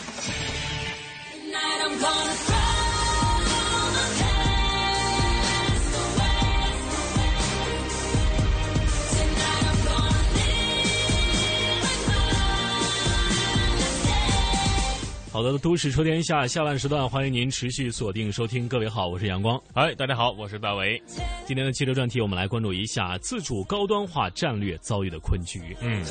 [15.32, 18.70] 好的，都市车天下下半时段，欢迎您持续锁定收听。
[18.70, 19.62] 各位好，我是阳光。
[19.74, 21.02] 哎，大家好，我是大为。
[21.46, 25.76] 今天的汽车专题，我们来关注一下自主高端化战略遭遇的困局。
[25.82, 26.02] 嗯。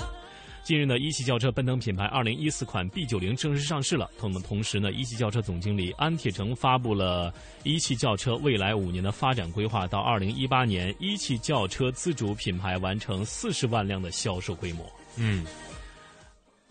[0.65, 4.11] 近日呢，一汽轿车奔腾品牌2014款 B90 正式上市了。
[4.19, 7.31] 同同时呢，一汽轿车总经理安铁成发布了
[7.65, 9.87] 一汽轿车未来五年的发展规划。
[9.87, 14.91] 到2018年，一汽轿车自主品牌完成40万辆的销售规模。
[15.17, 15.45] 嗯，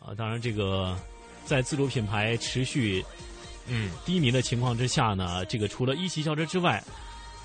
[0.04, 0.98] 啊，当然这个
[1.46, 3.06] 在自主品牌持续
[3.68, 6.84] 嗯低迷的情况之下呢，这个除了一汽轿车之外，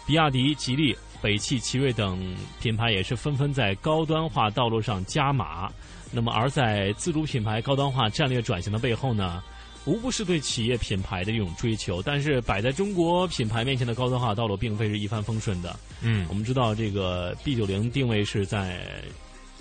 [0.06, 5.70] 比亚迪、吉利、北汽、奇瑞等品牌也是纷纷在高端化道路上加码。
[6.10, 9.42] 那么，而在自主品牌高端化战略转型的背后呢，
[9.84, 12.02] 无不是对企业品牌的这种追求。
[12.02, 15.78] 但是，摆在中国品牌面前的高端化道路，并非是一帆风顺的。
[16.00, 18.84] 嗯，我们知道，这个 B 九零定位是在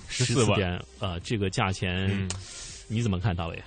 [0.08, 2.28] 十四万，呃，这个价钱，
[2.88, 3.62] 你怎么看，大伟？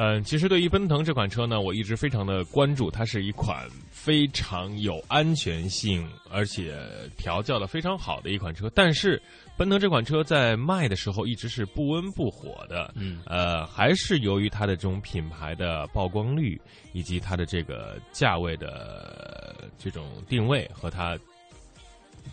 [0.00, 6.78] 嗯，其实对于奔腾这款车呢，我一直非常的关注，它是一款非常有安全性，而且
[7.16, 8.70] 调教的非常好的一款车。
[8.72, 9.20] 但是，
[9.56, 16.60] 奔腾这款车在卖的时候一直是不温不火的，嗯，呃，还是由于它的这种品牌的曝光率
[16.92, 21.18] 以及它的这个价位的这种定位和它。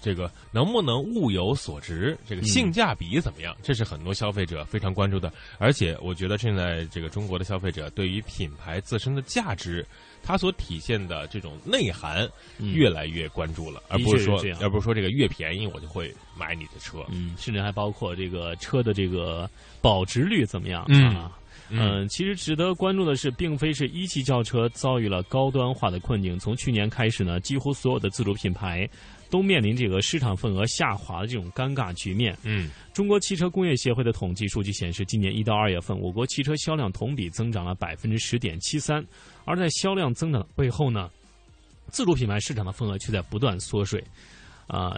[0.02, 2.18] 这个能不能物有所值？
[2.28, 3.56] 这个性价比怎么样？
[3.62, 5.32] 这是很多消费者非常关注的。
[5.58, 9.86] 而且，我觉得现在这个中国的消费者对于品牌自身的价值，
[10.24, 12.28] 它所体现的这种内涵，
[12.60, 17.06] 越来越关注了，而不是说，而不是说这个越便宜我就会买你的车。
[17.10, 19.50] 嗯，甚至还包括这个车的这个
[19.82, 20.84] 保值率怎么样
[21.16, 21.32] 啊？
[21.70, 26.38] 嗯，其实值得关注的是，并非是一汽轿车遭遇了高端化的困境。
[26.38, 28.88] 从去年开始呢，几乎所有的自主品牌。
[29.30, 32.38] 都面临这个市场份额下滑的这种尴尬局面。
[32.44, 39.06] 嗯，中国汽车工业协会的统计数据显示，今年一到二月份，我国汽车销量同比增长了百分之十点七三。
[39.44, 41.10] 而在销量增长的背后呢，
[41.90, 44.04] 自主品牌市场的份额却在不断缩水，
[44.68, 44.98] 啊，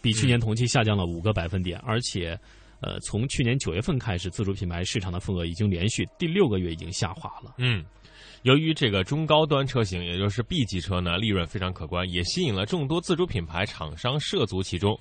[0.00, 1.78] 比去年同期下降了五个百分点。
[1.80, 2.38] 而且，
[2.80, 7.54] 呃，从去年九月份开始，自主品牌市场的份额已经连续第六个月已经下滑了。
[7.58, 7.84] 嗯。
[8.46, 14.96] 由于这个中高端车型，也就是 B 级车呢，利润非常可观，也吸引了众多自主品牌厂商涉足其中。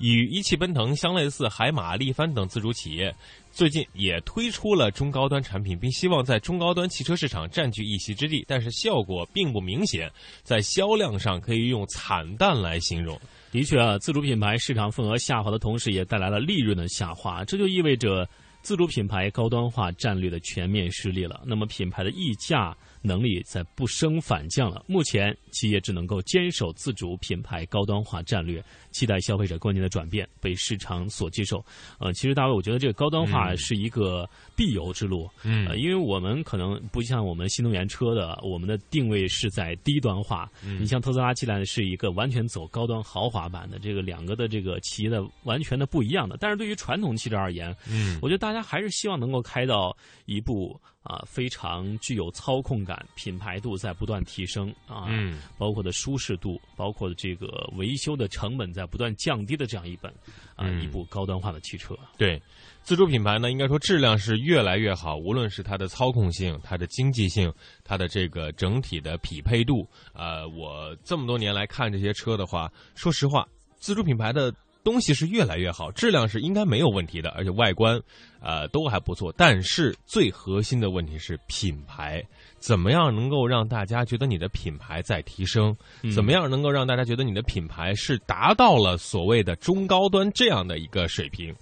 [0.00, 3.10] 与一汽奔腾相类似，海马、力帆等自主企业
[3.50, 10.10] 最近也推出了中高端产品，并希望在中高端汽车市场占据一席之地，但是效果并不明显，
[10.42, 13.18] 在销量上可以用惨淡来形容。
[13.50, 18.28] 的确啊，自主品牌市场份额下滑的同时，也带来了利润的下滑，这就意味着
[18.62, 21.42] 自主品牌高端化战略的全面失利了。
[21.46, 22.76] 那么品牌的溢价。
[23.02, 24.84] 能力在不升反降了。
[24.86, 31.64] 目前，企业只能够坚守自主品牌高端化战略，期待消费者观念的转变，被市场所接受。
[31.98, 35.28] 呃，其实大卫，我觉得这个高端化是一个必由之路。
[35.42, 40.50] 嗯，因为我们可能不像我们新能源车的，我们的定位是在低端化。
[40.64, 46.36] 嗯，你像特斯拉，既然是一个完全走高端豪华版的，这个两个的这个企业的完全的不一样的。
[46.38, 50.78] 但是对于传统汽车而言，嗯，我觉得大家还是希望能够开到一部。
[51.02, 57.46] 啊，非常具有操控感，品牌度在不断提升啊，嗯，包括的舒适度，包括的这个
[57.76, 60.12] 维修的成本在不断降低的这样一本
[60.56, 61.96] 啊，一部高端化的汽车。
[62.18, 62.40] 对，
[62.82, 67.50] 自主品牌呢，应该说质量是越来越好，无论是它的操控性、它的经济性、
[67.82, 69.88] 它的这个整体的匹配度。
[70.12, 74.54] 呃，我这么多年来看这些车的话，说实话，自主品牌的。
[74.82, 78.00] 东西是越来越好，质量是应该没有问题的，而且外观，
[78.40, 79.32] 呃，都还不错。
[79.36, 82.24] 但是最核心的问题是品牌，
[82.58, 85.76] 怎么样能够让大家觉得你的品牌在提升？
[86.14, 91.54] 怎么样能够让大家觉得你的品牌是达到了所谓的中高端这样的一个水平？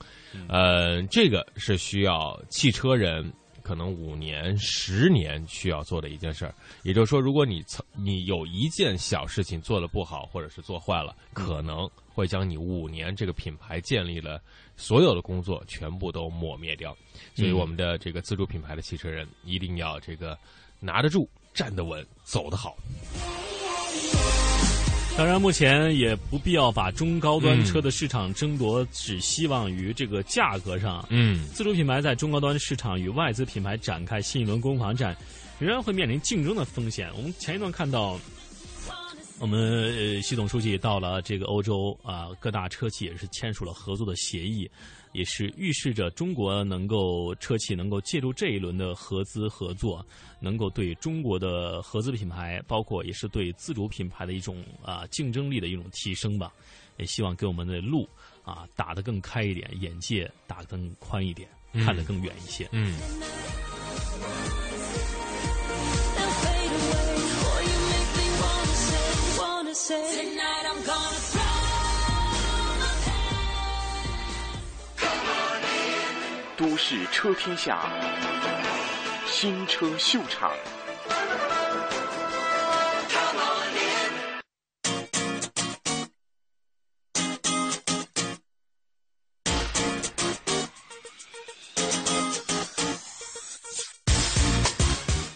[0.48, 3.32] 呃，这个是需要汽车人。
[3.60, 6.54] 可能五年、十年需要做的一件事儿，
[6.84, 11.86] 也就是说，如果你曾你有一件小事情做的不好，或者是做坏了，可能
[12.18, 14.42] 会将你五年这个品牌建立了
[14.76, 16.96] 所有的工作全部都抹灭掉。
[17.36, 20.36] 所以，我们的这个自主品牌的汽车人一定要这个
[20.80, 22.76] 拿得住、站得稳、走得好。
[25.16, 31.06] 当然，目前也不必要把中高端车的市场争夺只希望于这个价格上。
[31.10, 35.16] 嗯，自主品牌在中高端市场与外资品牌展开新一轮攻防战，
[35.60, 37.08] 仍然会面临竞争的风险。
[37.16, 38.18] 我们前一段看到，
[39.40, 44.70] 我们呃习总书记到了这个欧洲啊，各大车企也是签署了合作的协议。
[45.12, 50.04] 也是预示着中国能够车企能够借助这一轮的合资合作，
[50.38, 56.52] 能够对中国的合资品牌，包括也是对自主品牌的一种啊竞争力的一种提升吧。
[56.98, 58.06] 也希望给我们的路
[58.42, 62.68] 啊打得更开一点，眼界打得更宽一点，看得更远一些。
[62.72, 62.92] 嗯。
[76.58, 77.90] 都市车天下，
[79.26, 80.52] 新车秀场。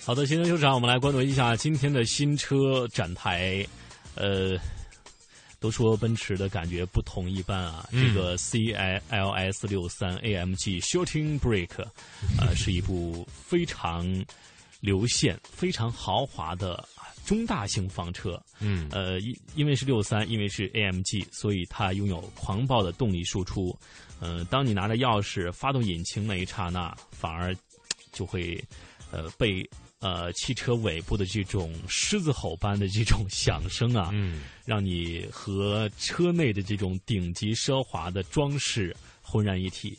[0.05, 3.67] 好的，新车秀场，我们来关注一下今天的新车展台，
[4.15, 4.59] 呃。
[5.61, 11.87] 都说奔驰的感觉不同一般啊，这个 C I L S 六三 A M G Shooting Brake，
[12.37, 14.05] 呃， 是一部非常
[14.81, 16.85] 流线、非常豪华的
[17.25, 18.43] 中大型房车。
[18.59, 23.73] 嗯，呃，因因为是六三，因为是 A M G，所以它拥有狂暴的动力输出。
[24.19, 27.57] 嗯，当你拿着钥匙发动引擎那一刹那，反而
[28.11, 28.61] 就会
[29.13, 29.65] 呃被。
[30.03, 39.97] 呃，汽车尾部的这种狮子吼般的这种响声啊，嗯，让你和车内的这种顶级奢华的装饰浑然一体，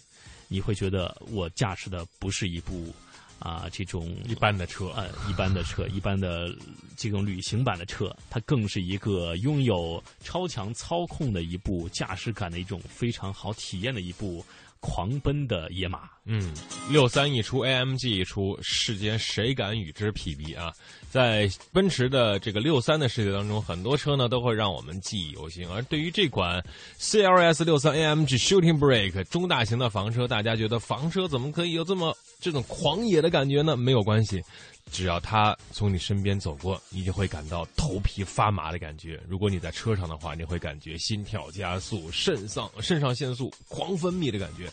[0.50, 2.94] 你会觉得我驾驶的不是一部
[3.40, 6.54] 啊这种一般的车，呃，一般的车， 一般的
[6.98, 14.46] 这种旅行版的车，它更是一个拥有超强操控的一部驾驶感的一种非常好体验的一部。
[14.84, 16.54] 狂奔的野马，嗯，
[16.92, 20.74] 六三一出，AMG 一出，世间谁敢与之匹敌啊？
[21.10, 25.66] 在奔驰的这个六三的世界当中，很多车呢都会让我们记忆犹新。
[25.70, 26.62] 而对于这款
[27.00, 33.78] CLS 六三 AMG Shooting Brake 中大型的房车，大家觉得房车怎么可以有这么这种狂野的感觉呢？
[33.78, 34.44] 没有关系。
[34.92, 39.20] 只要他从你身边走过，你就会感到头皮发麻的感觉。
[39.28, 44.72] 如果你在车上的话，你会感觉心跳加速、肾上肾上腺素狂分泌的感觉。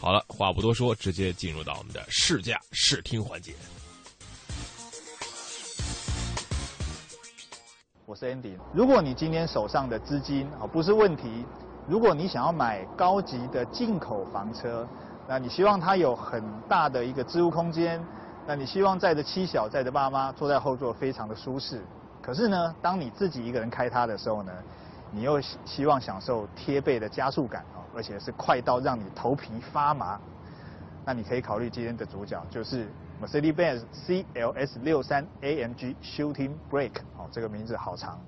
[0.00, 3.54] 好了，话不多说，直接进入到我们的试驾试听环节。
[8.06, 8.58] 我是 Andy。
[8.74, 11.44] 如果你今天手上的资金啊不是问题，
[11.86, 14.88] 如果你想要买高级的进口房车，
[15.28, 18.04] 那你希望它有很大的一个置物空间。
[18.50, 21.80] 那你希望载着妻小、载着爸妈坐在后座非常的舒适，
[22.20, 24.52] 可是呢，当你自己一个人开它的时候呢，
[25.12, 30.18] 你又希望享受贴背的加速感哦，而且是快到让你头皮发麻。
[31.04, 32.88] 那你可以考虑今天的主角就是
[33.22, 38.18] Mercedes-Benz CLS 六三 AMG Shooting Brake 哦，这个名字好长。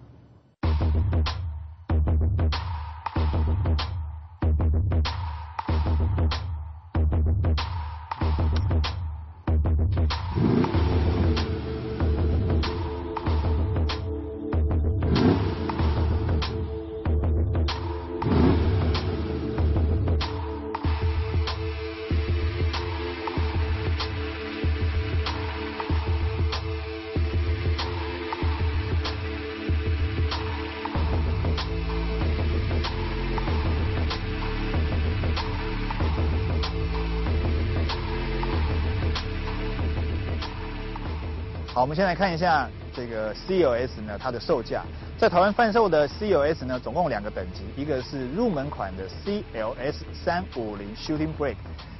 [41.83, 44.85] 我们先来看一下这个 CLS 呢，它的售价。
[45.19, 51.57] 在台湾贩售的 CLS 呢，总共两个等级，一个是入门款的 CLS 三五零 Shooting Break，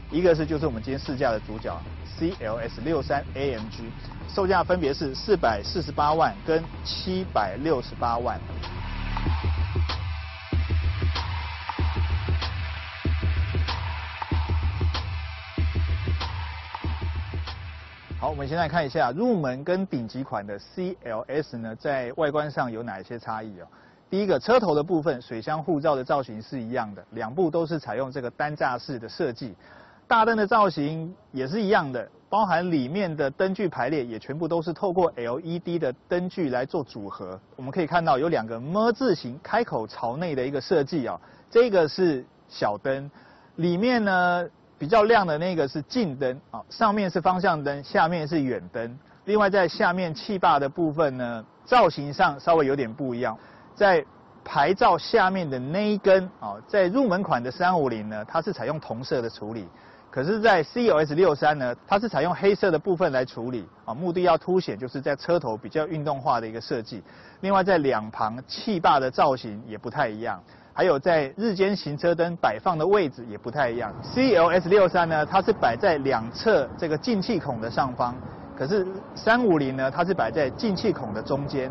[0.09, 1.77] 一个是就是我们今天试驾的主角
[2.17, 3.91] CLS 六三 AMG，
[4.33, 8.39] 售价分别是四百四十八万跟七百六十八万。
[18.43, 23.67] 我们先来看一下入门跟顶级款的 CLS 呢，在外观上有哪一些差异哦？
[24.11, 29.55] 第一个，车头的部分，水箱护罩的造型是一样的，两部都是采用这个单架式的设计。
[30.09, 37.39] 大灯的造型也是一样的，包含里面的灯具排列也全部都是透过 LED 的灯具来做组合。
[37.55, 43.09] 我们可以看到有两个 “M” 字形开口朝内的一个设计啊，这个是小灯，
[43.55, 44.49] 里面呢。
[44.83, 48.99] 比较亮的那个是近灯啊，上面是方向灯，下面是远灯。
[49.27, 53.39] 另外在下面气坝的部分呢，造型上稍微有点不一样。
[53.77, 54.05] 在
[54.43, 59.69] 牌照下面的那一根啊，在入门款的三五零呢，它是采用同色的处理。
[60.11, 67.01] 可是，在 CLS 六三呢，它是采用黑色的部分来处理啊，目的要凸显就是在车头比较运动化的一个设计。
[67.43, 70.43] 另外在两旁气坝的造型也不太一样。
[70.75, 73.93] 还有在日间行车灯摆放的位置也不太一样。
[74.03, 78.15] CLS 六三呢，它是摆在两侧这个进气孔的上方，
[78.57, 81.71] 可是三五零呢，它是摆在进气孔的中间。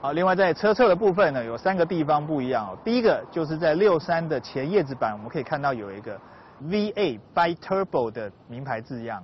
[0.00, 2.78] 好，另外在车侧的部分呢，有三个地方不一样哦。
[2.84, 6.18] 第一个就是在六三的前叶子板，我们可以看到有一个
[6.64, 9.22] V8 Bi Turbo 的名牌字样。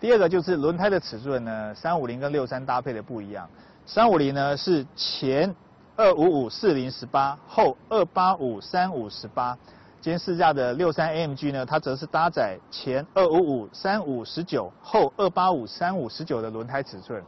[0.00, 3.46] 第二个就是轮胎的尺寸呢，三五零跟六三搭配的不一样。
[3.84, 5.54] 三五零呢是前。
[5.96, 9.56] 二五五四零十八后二八五三五十八，
[10.00, 17.22] 今天试驾的六三 AMG 呢，它则是搭载前二五五三五十九后二八五三五十九的轮胎尺寸。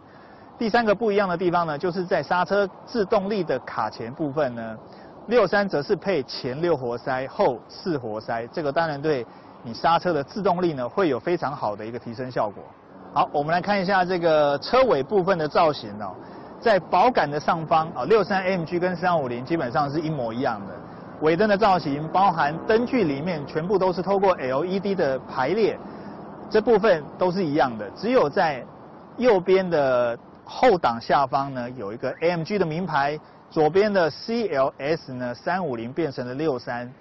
[0.58, 4.76] 第三个不一样的地方呢，就是在刹车制动力的卡钳部分呢，
[5.28, 9.24] 六三则是配前六活塞后四活塞，这个当然对
[9.62, 12.64] 你刹车的制动力呢会有非常好的一个提升效果。
[13.14, 16.12] 好，我们来看一下这个车尾部分的造型哦。
[16.66, 20.74] 在保杆的上方啊，六三 AMG 跟三五零基本上是一模一样的。
[21.20, 25.78] 尾灯的造型，包含灯具里面全部都是透过 LED 的排列，
[26.50, 27.88] 这部分都是一样的。
[27.90, 28.64] 只有在
[29.16, 33.16] 右边的后挡下方呢，有一个 AMG 的名牌，
[33.48, 36.92] 左边的 CLS 呢三五零变成了六三。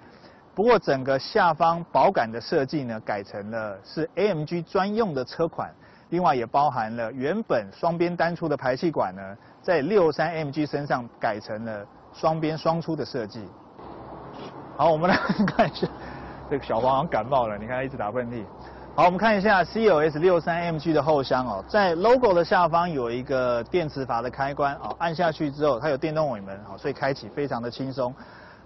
[0.54, 5.74] 不过整个下方保杆的设计呢，改成了是 AMG 专用的车款。
[6.10, 9.20] 另外也包含了原本双边单出的排气管呢，
[9.66, 13.44] 在六三 MG 身上改成了双边双出的设计。
[14.76, 15.88] 好，我们来 看一下，
[16.48, 18.44] 这个小黄好像感冒了，你看他一直打喷嚏。
[18.94, 28.14] 好，我们看一下 CLS 六三 MG 的后箱哦，在 logo 的下方有一个电磁阀的开关哦，按下去之后它有电动尾门哦，所以开启非常的轻松。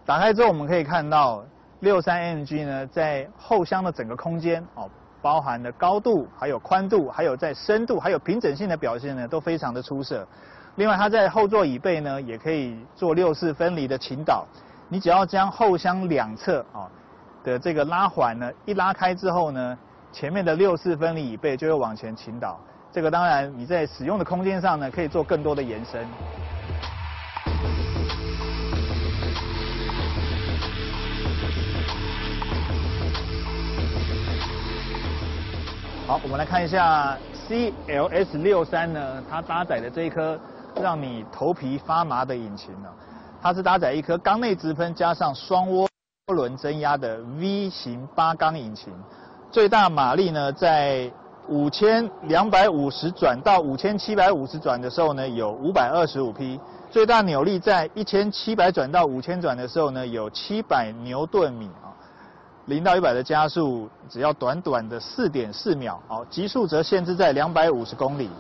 [0.04, 1.42] 打开之后我们可以看到
[1.78, 4.86] 六三 MG 呢，在后箱的整个空间哦。
[5.22, 10.26] 包含的高度、还有宽度、还有在深度、还有平整性的表现呢，都非常的出色。
[10.76, 14.46] 另外，它在后座椅背呢，也可以做六四分离的倾倒。
[14.88, 16.88] 你只要将后箱两侧啊
[17.44, 19.78] 的这个拉环呢一拉开之后呢，
[20.10, 22.58] 前面的六四分离椅背就会往前倾倒。
[22.90, 26.06] 这个当然你在使用的空间上呢，可以做更多的延伸。
[36.06, 37.16] 好，我们来看一下
[37.48, 40.36] CLS 六三呢，它搭载的这一颗
[40.74, 42.88] 让你头皮发麻的引擎呢，
[43.40, 45.88] 它是搭载一颗缸内直喷加上双涡
[46.34, 48.92] 轮增压的 V 型八缸引擎，
[49.50, 51.10] 最大马力呢在
[51.48, 56.60] 五千两百五十转到五千七百五十转的时候呢有五百二十五匹，
[56.90, 61.90] 最大扭力在一千七百转到五千转的时候呢有七百牛顿米啊。
[62.66, 68.30] 零到一百的加速只要短短的四点四秒，好，极速则限制在两百五十公里，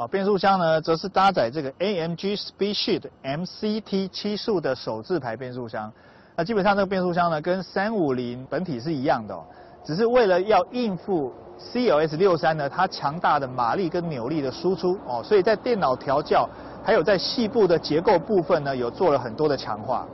[0.00, 5.92] 好，变速箱呢则是搭载这个 AMG Speedshift MCT 七速的手自排变速箱，
[6.34, 9.44] 那基本上这个变速箱呢跟三五零本体是一样的哦，
[9.84, 16.48] 只是为了要应付 CLS 六三呢它强大的马力跟扭力的输出哦，所以在电脑调教
[16.82, 20.06] 还有在细部的结构部分呢有做了很多的强化。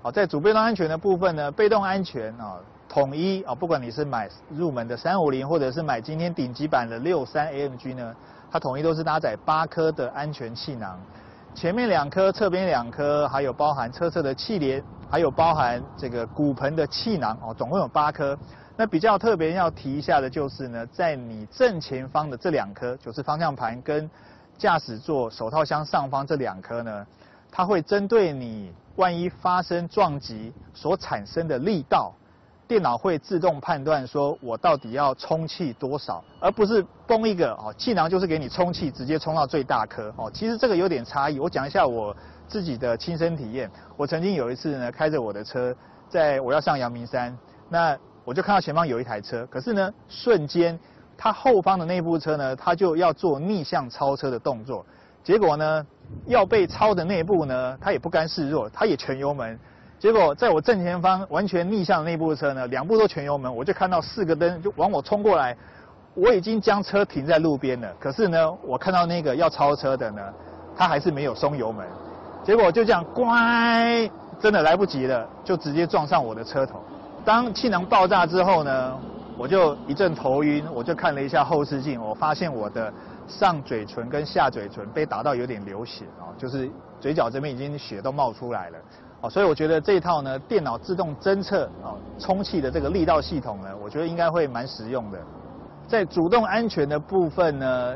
[0.00, 2.56] 好，在主被动安全的部分呢，被动安全啊，
[2.88, 8.14] 统一啊，不管你是买入门的三五零，或者是买今天顶级版的六三 AMG 呢，
[8.50, 10.98] 它统一都是搭载八颗的安全气囊，
[11.54, 18.38] 前面两颗，侧边两颗，还有包含车侧的气帘还有包含这个骨盆的气囊哦，总共有八颗。
[18.76, 24.08] 那比较特别要提一下的就是呢，在你正前方的这两颗，就是方向盘跟
[24.56, 27.06] 驾驶座手套箱上方这两颗呢，
[27.50, 32.12] 它会针对你万一发生撞击所产生的力道，
[32.68, 40.30] 电脑会自动判断说我到底要充气多少，而不是崩一个哦，气囊就是给你充气，直接充到最大颗哦。
[40.32, 42.14] 其实这个有点差异，我讲一下我
[42.46, 43.68] 自己的亲身体验。
[43.96, 45.74] 我曾经有一次呢，开着我的车，
[46.08, 47.36] 在我要上阳明山，
[47.68, 47.98] 那。
[48.24, 50.78] 我就看到前方有一台车，可是呢，瞬间，
[51.16, 54.84] 它后方的那部车呢，它就要做逆向超车的动作，
[55.24, 55.86] 结果呢，
[56.26, 59.58] 要被超的那部呢，它也不甘示弱，它也全油门，
[59.98, 65.56] 结果在我正前方完全逆向的那部车呢，两部都全油门，我就看到四个灯就往我冲过来，
[66.14, 70.22] 我已经将车停在路边了，可是呢，我看到那个要超车的呢，
[70.76, 71.84] 他还是没有松油门，
[72.44, 76.80] 结果就这样乖，真的来不及了，就直接撞上我的车头。
[77.24, 78.96] 当气囊爆炸之后呢，
[79.36, 82.92] 我就一阵头晕，我就看了一下后视镜，我发现我的
[83.26, 86.70] 上嘴唇跟下嘴唇被打到有点流血啊，就是
[87.00, 88.78] 嘴角这边已经血都冒出来了，
[89.20, 95.18] 哦，所以我觉得这套呢，电脑自动侦测啊充气的这个力道系统呢，我觉得应该会蛮实用的。
[95.86, 97.94] 在主动安全的部分呢，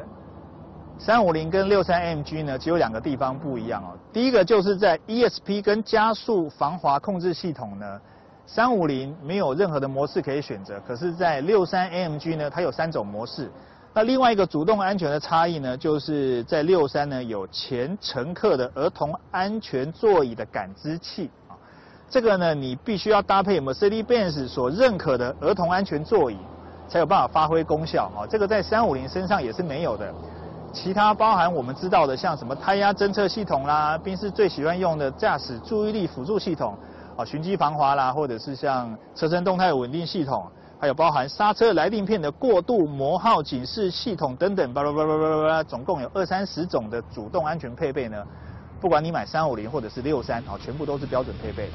[0.99, 3.97] 三五零跟六三 MG 呢，只有两个地方不一样哦。
[4.13, 8.01] 第一个就是在 ESP 跟加速防滑控制系统呢。
[8.45, 13.49] 三五零没有任何的模式可以选择，可是，在六三 AMG 呢，它有三种模式。
[13.95, 21.53] 那另外一个主动安全的差异呢，就是在六三呢有前乘客的儿童安全座椅的感知器啊，
[22.09, 26.39] 这个呢你必须要搭配 Mercedes-Benz 所认可的儿童安全座椅，
[26.89, 28.25] 才有办法发挥功效啊。
[28.27, 30.11] 这个在三五零身上也是没有的。
[30.73, 36.75] 其他包含我们知道的，像什么胎压侦测系统啦，宾士最喜欢用的驾驶注意力辅助系统。
[37.15, 40.47] 啊，循迹防滑啦，或者是像车身动态稳定系统，
[40.83, 48.27] 还有包含刹车来令片的过度磨耗警示系统等等，巴拉巴拉巴拉巴拉，总共有二三十种的主动安全配备呢。
[48.81, 51.69] 不管你买三五零或者是六三，啊，全部都是标准配备。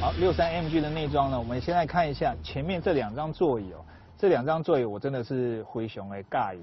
[0.00, 3.84] 好，六三 MG 的内装呢，我们先来看一下前面这两张座椅哦。
[4.16, 6.58] 这两张座椅我真的是灰熊哎尬意，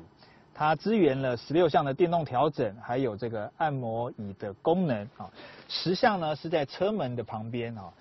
[0.58, 5.30] 它支援了十六项的电动调整，还有这个按摩椅的功能啊。
[5.68, 7.92] 十项呢是在车门的旁边啊，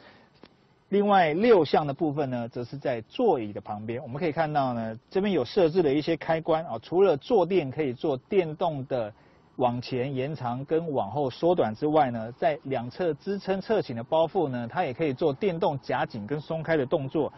[0.91, 4.01] 另外六项的部分呢则是在座椅的旁边。
[4.01, 9.13] 我们可以看到呢，这边有设置了一些开关啊，除了坐垫可以做电动的
[9.57, 17.33] 往前延长跟往后缩短之外呢，在两侧支撑侧倾的包覆呢，它也可以做电动夹紧跟松开的动作。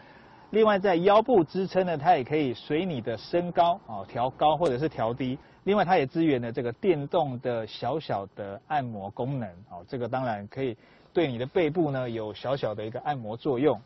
[0.56, 5.38] 另外，在腰部支撑呢，它也可以随你的身高啊调高或者是调低。
[5.64, 10.74] 另外，它也支援了这个电动的小小的按摩功能啊，这个当然可以
[11.12, 13.78] 对你的背部呢有小小的一个按摩作用。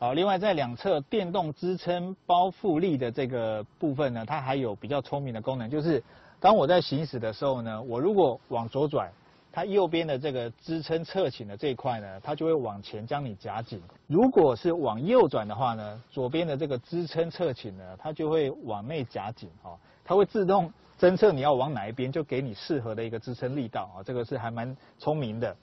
[0.00, 6.02] 好，另外在两侧电动支撑包覆力的这个部分呢，它还有比较聪明的功能，就是
[6.40, 9.08] 当我在行驶的时候呢，我如果往左转。
[9.52, 19.78] 它右边的这个支撑侧倾的这一块呢，它就会往前将你夹紧；如果是往右转的话呢，左边的这个支撑侧倾呢，它就会往内夹紧哦。
[20.04, 24.02] 它会自动侦测你要往哪一边，就给你适合的一个支撑力道啊。
[24.02, 25.56] 这个是还蛮聪明的。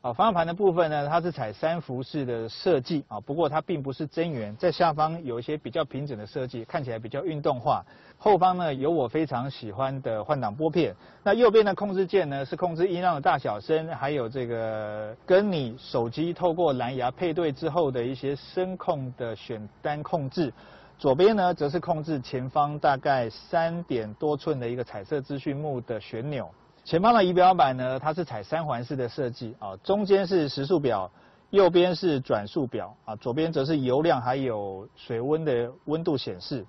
[0.00, 7.84] 啊，方向盘的部分呢，它是采三幅式的设计啊，不过它并不是真圆，在下方有一些比较平整的设计，看起来比较运动化。
[8.16, 10.94] 后方呢有我非常喜欢的换挡拨片，
[11.24, 20.52] 那右边的控制键呢是控制音量的大小声，还有这个跟你手机透过蓝牙配对之后的一些声控的选单控制。
[20.96, 26.48] 左边呢则是控制前方大概三点多寸的一个彩色资讯幕的旋钮。
[26.88, 31.10] 前方的仪表板呢，它是采三环式的设计啊，中间是时速表，
[31.50, 36.64] 右边是转速表啊，左边则是油量还有水温的温度显示，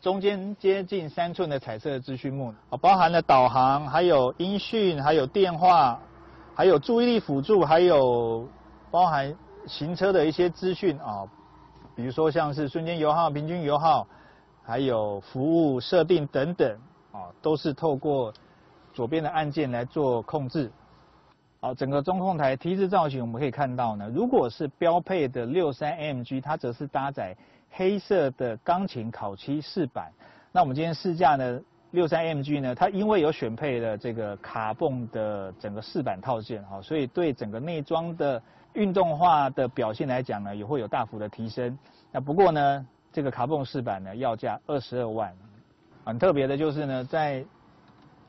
[0.00, 6.00] 中间接近三寸的彩色资讯幕啊，包含了导航，还有音讯，还有电话，
[6.52, 8.48] 还有注意力辅助，还有
[8.90, 9.32] 包含
[9.68, 11.22] 行车的一些资讯啊，
[11.94, 14.04] 比如说像是瞬间油耗、平均油耗，
[14.64, 16.76] 还有服务设定等等
[17.12, 18.34] 啊，都是透过。
[18.92, 20.70] 左边的按键来做控制，
[21.60, 27.36] 好，整个中控台 T 字造型我们可以看到呢，如果是标配的六三 MG，它则是搭载
[27.70, 30.10] 黑色的钢琴烤漆饰板。
[30.52, 31.60] 那我们今天试驾呢，
[31.92, 41.78] 六三 MG 呢，它因为有选配了这个卡泵的整个饰板套件，哈，所以对整个内装的运动化的表现来讲呢，也会有大幅的提升。
[42.10, 45.32] 那不过呢，这个卡泵饰板呢，要价二十二万。
[46.04, 47.44] 很特别的就是呢，在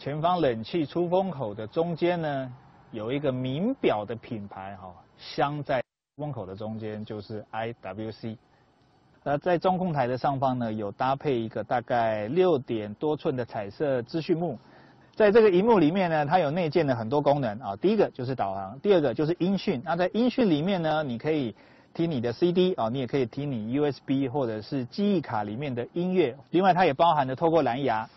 [0.03, 2.51] 前方冷气出风口的中间呢，
[2.89, 5.79] 有一个名表的品牌哈，镶在
[6.17, 8.35] 风口的中间就是 IWC。
[9.23, 14.57] 那在中控台的上方呢，有搭配一个大概六点多寸的彩色资讯幕。
[15.15, 17.75] 在这个荧幕里面呢，它有内建的很多功能啊。
[17.75, 19.79] 第一个就是导航，第二个就是音讯。
[19.85, 21.55] 那在音讯里面呢，你可以
[21.93, 26.35] 听你的 CD 啊，你也可以听你 USB 或者是记忆卡里面的音乐。
[26.49, 28.09] 另外，它也包含了透过蓝牙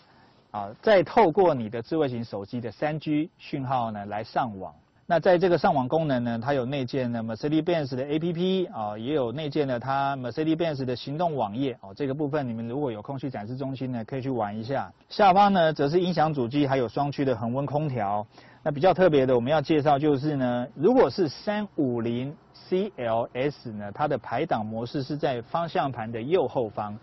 [0.54, 4.72] 啊，再透过你的智慧型手机的 3G 讯号呢来上网。
[5.04, 11.92] 那在这个上网功能呢，它有内建的 Mercedes-Benz 的 APP 啊，也有内建的它 Mercedes-Benz 的行动网页哦。
[11.92, 14.92] 这个部分你们如果有空去展示中心呢，可以去玩一下。
[15.08, 18.24] 下方呢，则是音响主机，还有双区的恒温空调。
[18.62, 22.32] 那比较特别的，我们要介绍就是呢，如果是三五零
[22.70, 26.96] CLS 呢，它的排档模式是在方向盘的右后方。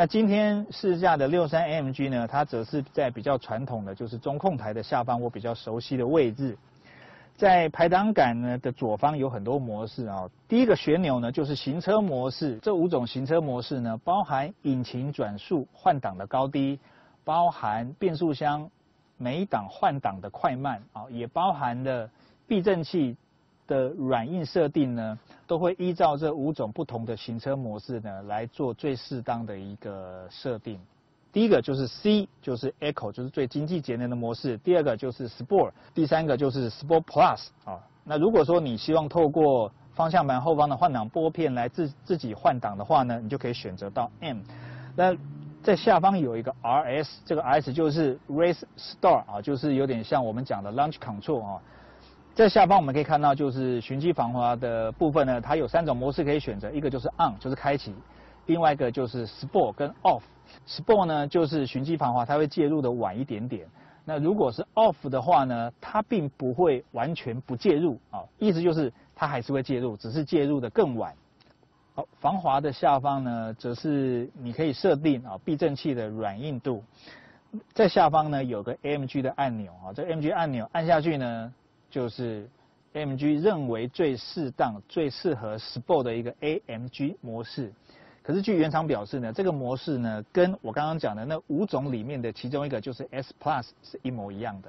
[0.00, 6.56] 那今天试驾的六三 MG 呢，它则是在比较传统的，就是中控台的下方，我比较熟悉的位置。
[7.36, 16.78] 在排挡杆呢的左方有很多模式啊，第一个旋钮呢就是行车模式，这五种行车模式呢包含引擎转速、换挡的高低，
[17.24, 18.70] 包含变速箱
[19.16, 22.08] 每档换挡的快慢啊，也包含了
[22.46, 23.16] 避震器
[23.66, 25.18] 的软硬设定呢，
[25.48, 30.78] 都会依照这五种不同的行车模式呢来做最适当的一个设定。
[31.32, 34.58] 第一个就是 C，就是 Eco，就是最经济节能的模式。
[34.58, 37.80] 第二个就是 Sport，第三个就是 Sport Plus 啊。
[38.04, 44.40] 那如果说你希望透过方向盘后方的换挡拨片来自自己换挡的话呢，你就可以选择到 M。
[44.94, 45.16] 那
[45.62, 51.62] 在下方有一个 RS，这个 RS 就是 Race Start 啊，就是有点像我们讲的 Launch Control 啊。
[52.38, 57.90] 在下方我们可以看到，就是循迹防滑的部分呢，它有三种模式可以选择，一个就是 On，就是开启；
[58.46, 60.22] 另外一个就是 Sport 跟 Off。
[60.64, 63.66] Sport 呢，就是循迹防滑，它会介入的晚一点点。
[64.04, 71.12] 那如果是 Off 的话呢，它并不会完全不介入啊，意思就是它还是会介入，只是介入的更晚。
[71.96, 76.84] 好，防滑的下方呢，则是你可以设定啊避震器的软硬度。
[77.74, 81.52] 在下方呢，有个 AMG 的按钮啊，这 AMG 按钮按下去呢，
[81.90, 82.48] 就是
[82.94, 87.72] AMG 认为最适当、最适合 Sport 的一个 AMG 模式。
[88.22, 94.68] 可是据原厂表示呢，这个模式呢，跟我刚刚讲的那五种里面的其中一个就是 S Plus 是一模一样的。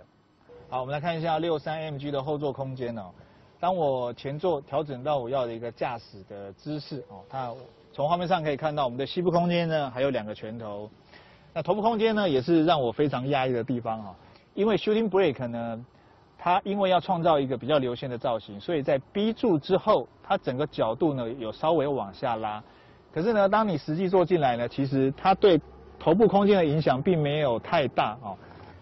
[0.69, 3.11] 好，我们来看一下六三 MG 的后座空间哦。
[3.59, 7.53] 当我前座调整到我要的一个驾驶的姿势哦，它
[7.91, 10.89] 从画面上可以看到我们的膝部空间呢还有两个拳头。
[11.53, 14.15] 那头部空间呢也是让我非常压抑的地方啊，
[14.53, 15.85] 因为 Shooting Brake 呢，
[16.41, 22.63] 它因为要创造一个比较流线的造型，所以在 B 柱之后，它整个角度呢有稍微往下拉。
[23.13, 25.59] 可是呢，当你实际坐进来呢，其实它对
[25.99, 28.37] 头部空间的影响并没有太大哦。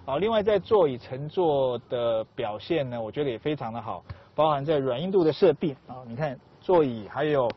[0.05, 4.03] 好，另外在座椅乘坐的表现呢，我觉得也非常的好，
[4.35, 7.49] 包含在软硬度的设定啊，你看座椅还有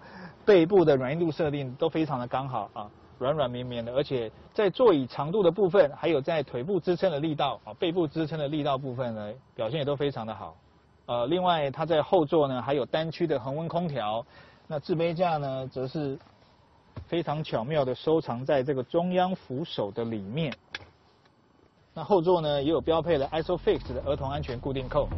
[0.47, 2.91] 背部的软硬度设定都非常的刚好啊，
[3.21, 10.57] 软软绵绵的，而且在座椅长度的部分，还有在腿部支撑的力道啊，背部支撑的力道部分呢，表现也都非常的好。
[11.07, 14.27] 呃，另外它在后座呢还有单区的恒温空调，
[14.67, 16.19] 那置杯架呢则是。
[17.07, 20.53] 非常巧妙的收藏在这个中央扶手的里面。
[21.95, 25.09] 那后座呢也有标配的 ISOFIX 的儿童安全固定扣。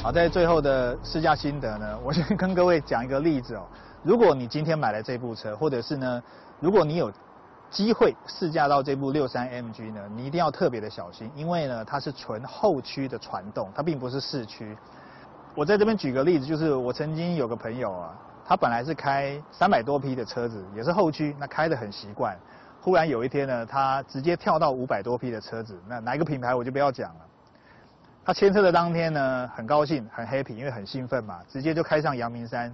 [0.00, 3.66] 好，在最后的试驾心得呢， 我先跟各位讲一个例子哦。
[4.02, 6.22] 如果你今天买了这部车，或者是呢，
[6.60, 7.12] 如果你有。
[7.70, 14.74] 机会试驾到这部六三 MG 呢，你一定要特别的小心，因为呢它是纯后驱的传动，它并不是四驱。
[15.54, 22.34] 我在这边举个例子，就是我曾经有个朋友啊，他本来是开三百多匹的车子，也是后驱，那开的很习惯。
[22.80, 27.27] 忽然有一天呢，他直接跳到五百多匹的车子，那哪一个品牌我就不要讲了。
[28.28, 32.70] 他签车的当天呢，很高兴，很 happy，因为很兴奋嘛，直接就开上阳明山。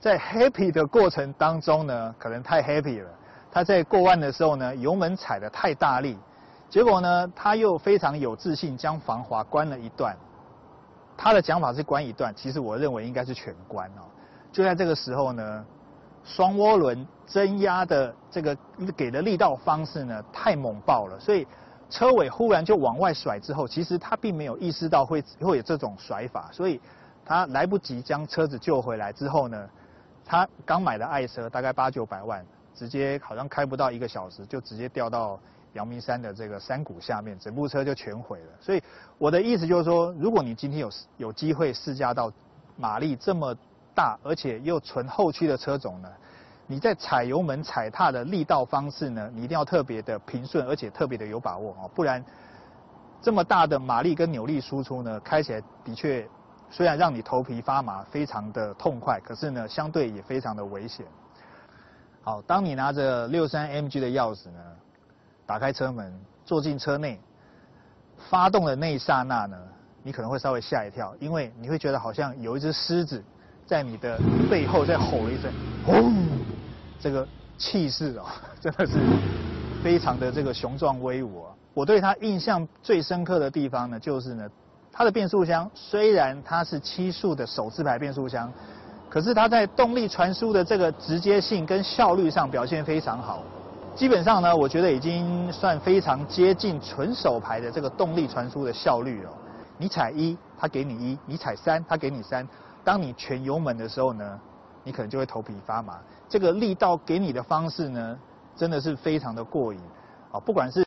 [0.00, 3.08] 在 happy 的过程当中呢，可能太 happy 了。
[3.48, 6.18] 他在过弯的时候呢，油门踩得太大力，
[6.68, 10.16] 结果呢，他又非常有自信将防滑关了一段。
[11.16, 14.02] 他的讲法是关一段，其实我认为应该是全关哦。
[14.50, 15.64] 就在这个时候呢，
[16.24, 18.56] 双涡轮增压的这个
[18.96, 21.46] 给的力道方式呢太猛爆了，所以
[21.90, 26.80] 车尾忽然就往外甩之后，其实他并没有意识到会会有这种甩法，所以
[27.24, 29.68] 他来不及将车子救回来之后呢，
[30.24, 32.44] 他刚买的爱车大概八九百万。
[32.78, 35.40] 直接好像开不到一个小时，就直接掉到
[35.72, 38.52] 阳明山的这个山谷下面，整部车就全毁了。
[38.60, 38.82] 所以
[39.16, 42.30] 我的意思就是说，如果你今天有有机会试驾到
[42.76, 43.56] 马力这么
[43.94, 46.08] 大，而且又纯后驱的车种呢，
[46.68, 52.24] 你在踩油门踩踏的力道方式呢，你一定要特别的平顺，而且特别的有把握哦，不然
[53.22, 56.28] 这么大的马力跟扭力输出呢，开起来的确
[56.68, 61.06] 虽然让你头皮发麻，非常的痛快，可是呢，相对也非常的危险。
[62.22, 64.58] 好，当你拿着六三 MG 的钥匙呢，
[65.46, 66.12] 打开车门，
[66.44, 67.20] 坐进车内，
[68.28, 69.56] 发动的那一刹那呢，
[70.02, 73.22] 你可能会稍微吓一跳，因为你会觉得好像有一只狮子
[73.64, 74.18] 在你的
[74.50, 75.52] 背后在吼了一声，
[75.86, 76.12] 轰！
[77.00, 77.26] 这个
[77.58, 78.24] 气势哦，
[78.60, 78.92] 真的是
[79.82, 81.50] 非常的这个雄壮威武啊！
[81.74, 84.48] 我对它印象最深刻的地方呢，就是呢，
[84.90, 88.50] 它的变速箱虽然它是七速的手自排变速箱，
[89.10, 93.42] 可是它在动力传输的这个直接性跟效率上表现非常好。
[93.94, 99.30] 基本上呢，我觉得已经算非常接近纯手排的这个动力传输的效率了。
[99.78, 102.46] 你踩一，它给你一；你踩三，它给你三。
[102.84, 104.40] 当你全油门的时候呢，
[104.86, 105.98] 你可能就会头皮发麻。
[106.28, 108.18] 这个力道给你的方式呢，
[108.54, 109.80] 真的是非常的过瘾。
[110.30, 110.86] 啊，不管是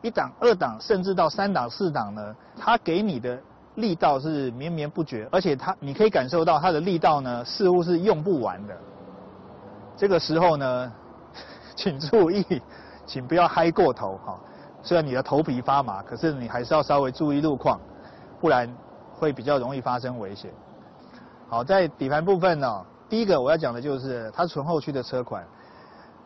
[0.00, 3.38] 一档、二档，甚至到三档、四档呢，它给你的
[3.74, 8.74] 力道是绵绵不绝，而且它你可以感受到它的力道呢，似乎是用不完的。
[9.96, 10.92] 这个时候呢。
[11.76, 12.62] 请注意，
[13.04, 14.38] 请不要嗨过头哈。
[14.80, 17.80] 虽然你的头皮发麻，可是你还是要稍微注意路况，
[18.40, 18.72] 不然
[19.12, 20.52] 会比较容易发生危险。
[21.48, 25.44] 好，在底盘部分呢，第一个我要讲的就是它纯后驱的车款。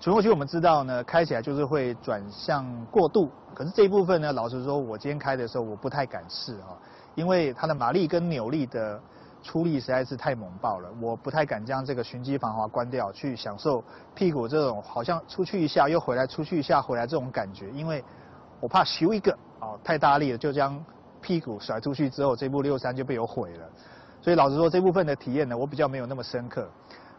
[0.00, 6.76] 纯后驱我们知道呢，开起来就是会转向过度，可是这一部分呢，老实说，我今天开的时候我不太敢试哈，
[7.14, 9.00] 因为它的马力跟扭力的。
[9.40, 18.04] 出力实在是太猛爆了，我不太敢将这个循迹防滑关掉，去享受屁股这种好像出去一下又回来，出去一下回来这种感觉，因为
[18.58, 20.84] 我怕咻一个啊太大力了，就将
[21.20, 23.68] 屁股甩出去之后，这部六三就被我毁了。
[24.20, 26.68] 所以老实说，这部分的体验呢，我比较没有那么深刻。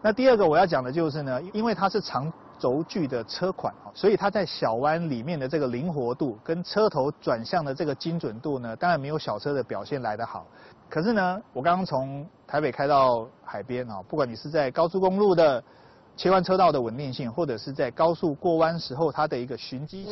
[0.02, 10.46] 那第二个我要讲的就是呢，因为它是长轴距的车款啊，所以它在小弯里面的这个灵活度跟车头转向的这个精准度呢，当然没有小车的表现来得好。
[10.90, 15.62] 可是呢，我刚刚从台北开到海边啊，不管你是在高速公路的
[16.16, 20.06] 切换车道的稳定性，或者是在高速过弯时候它的一个循迹。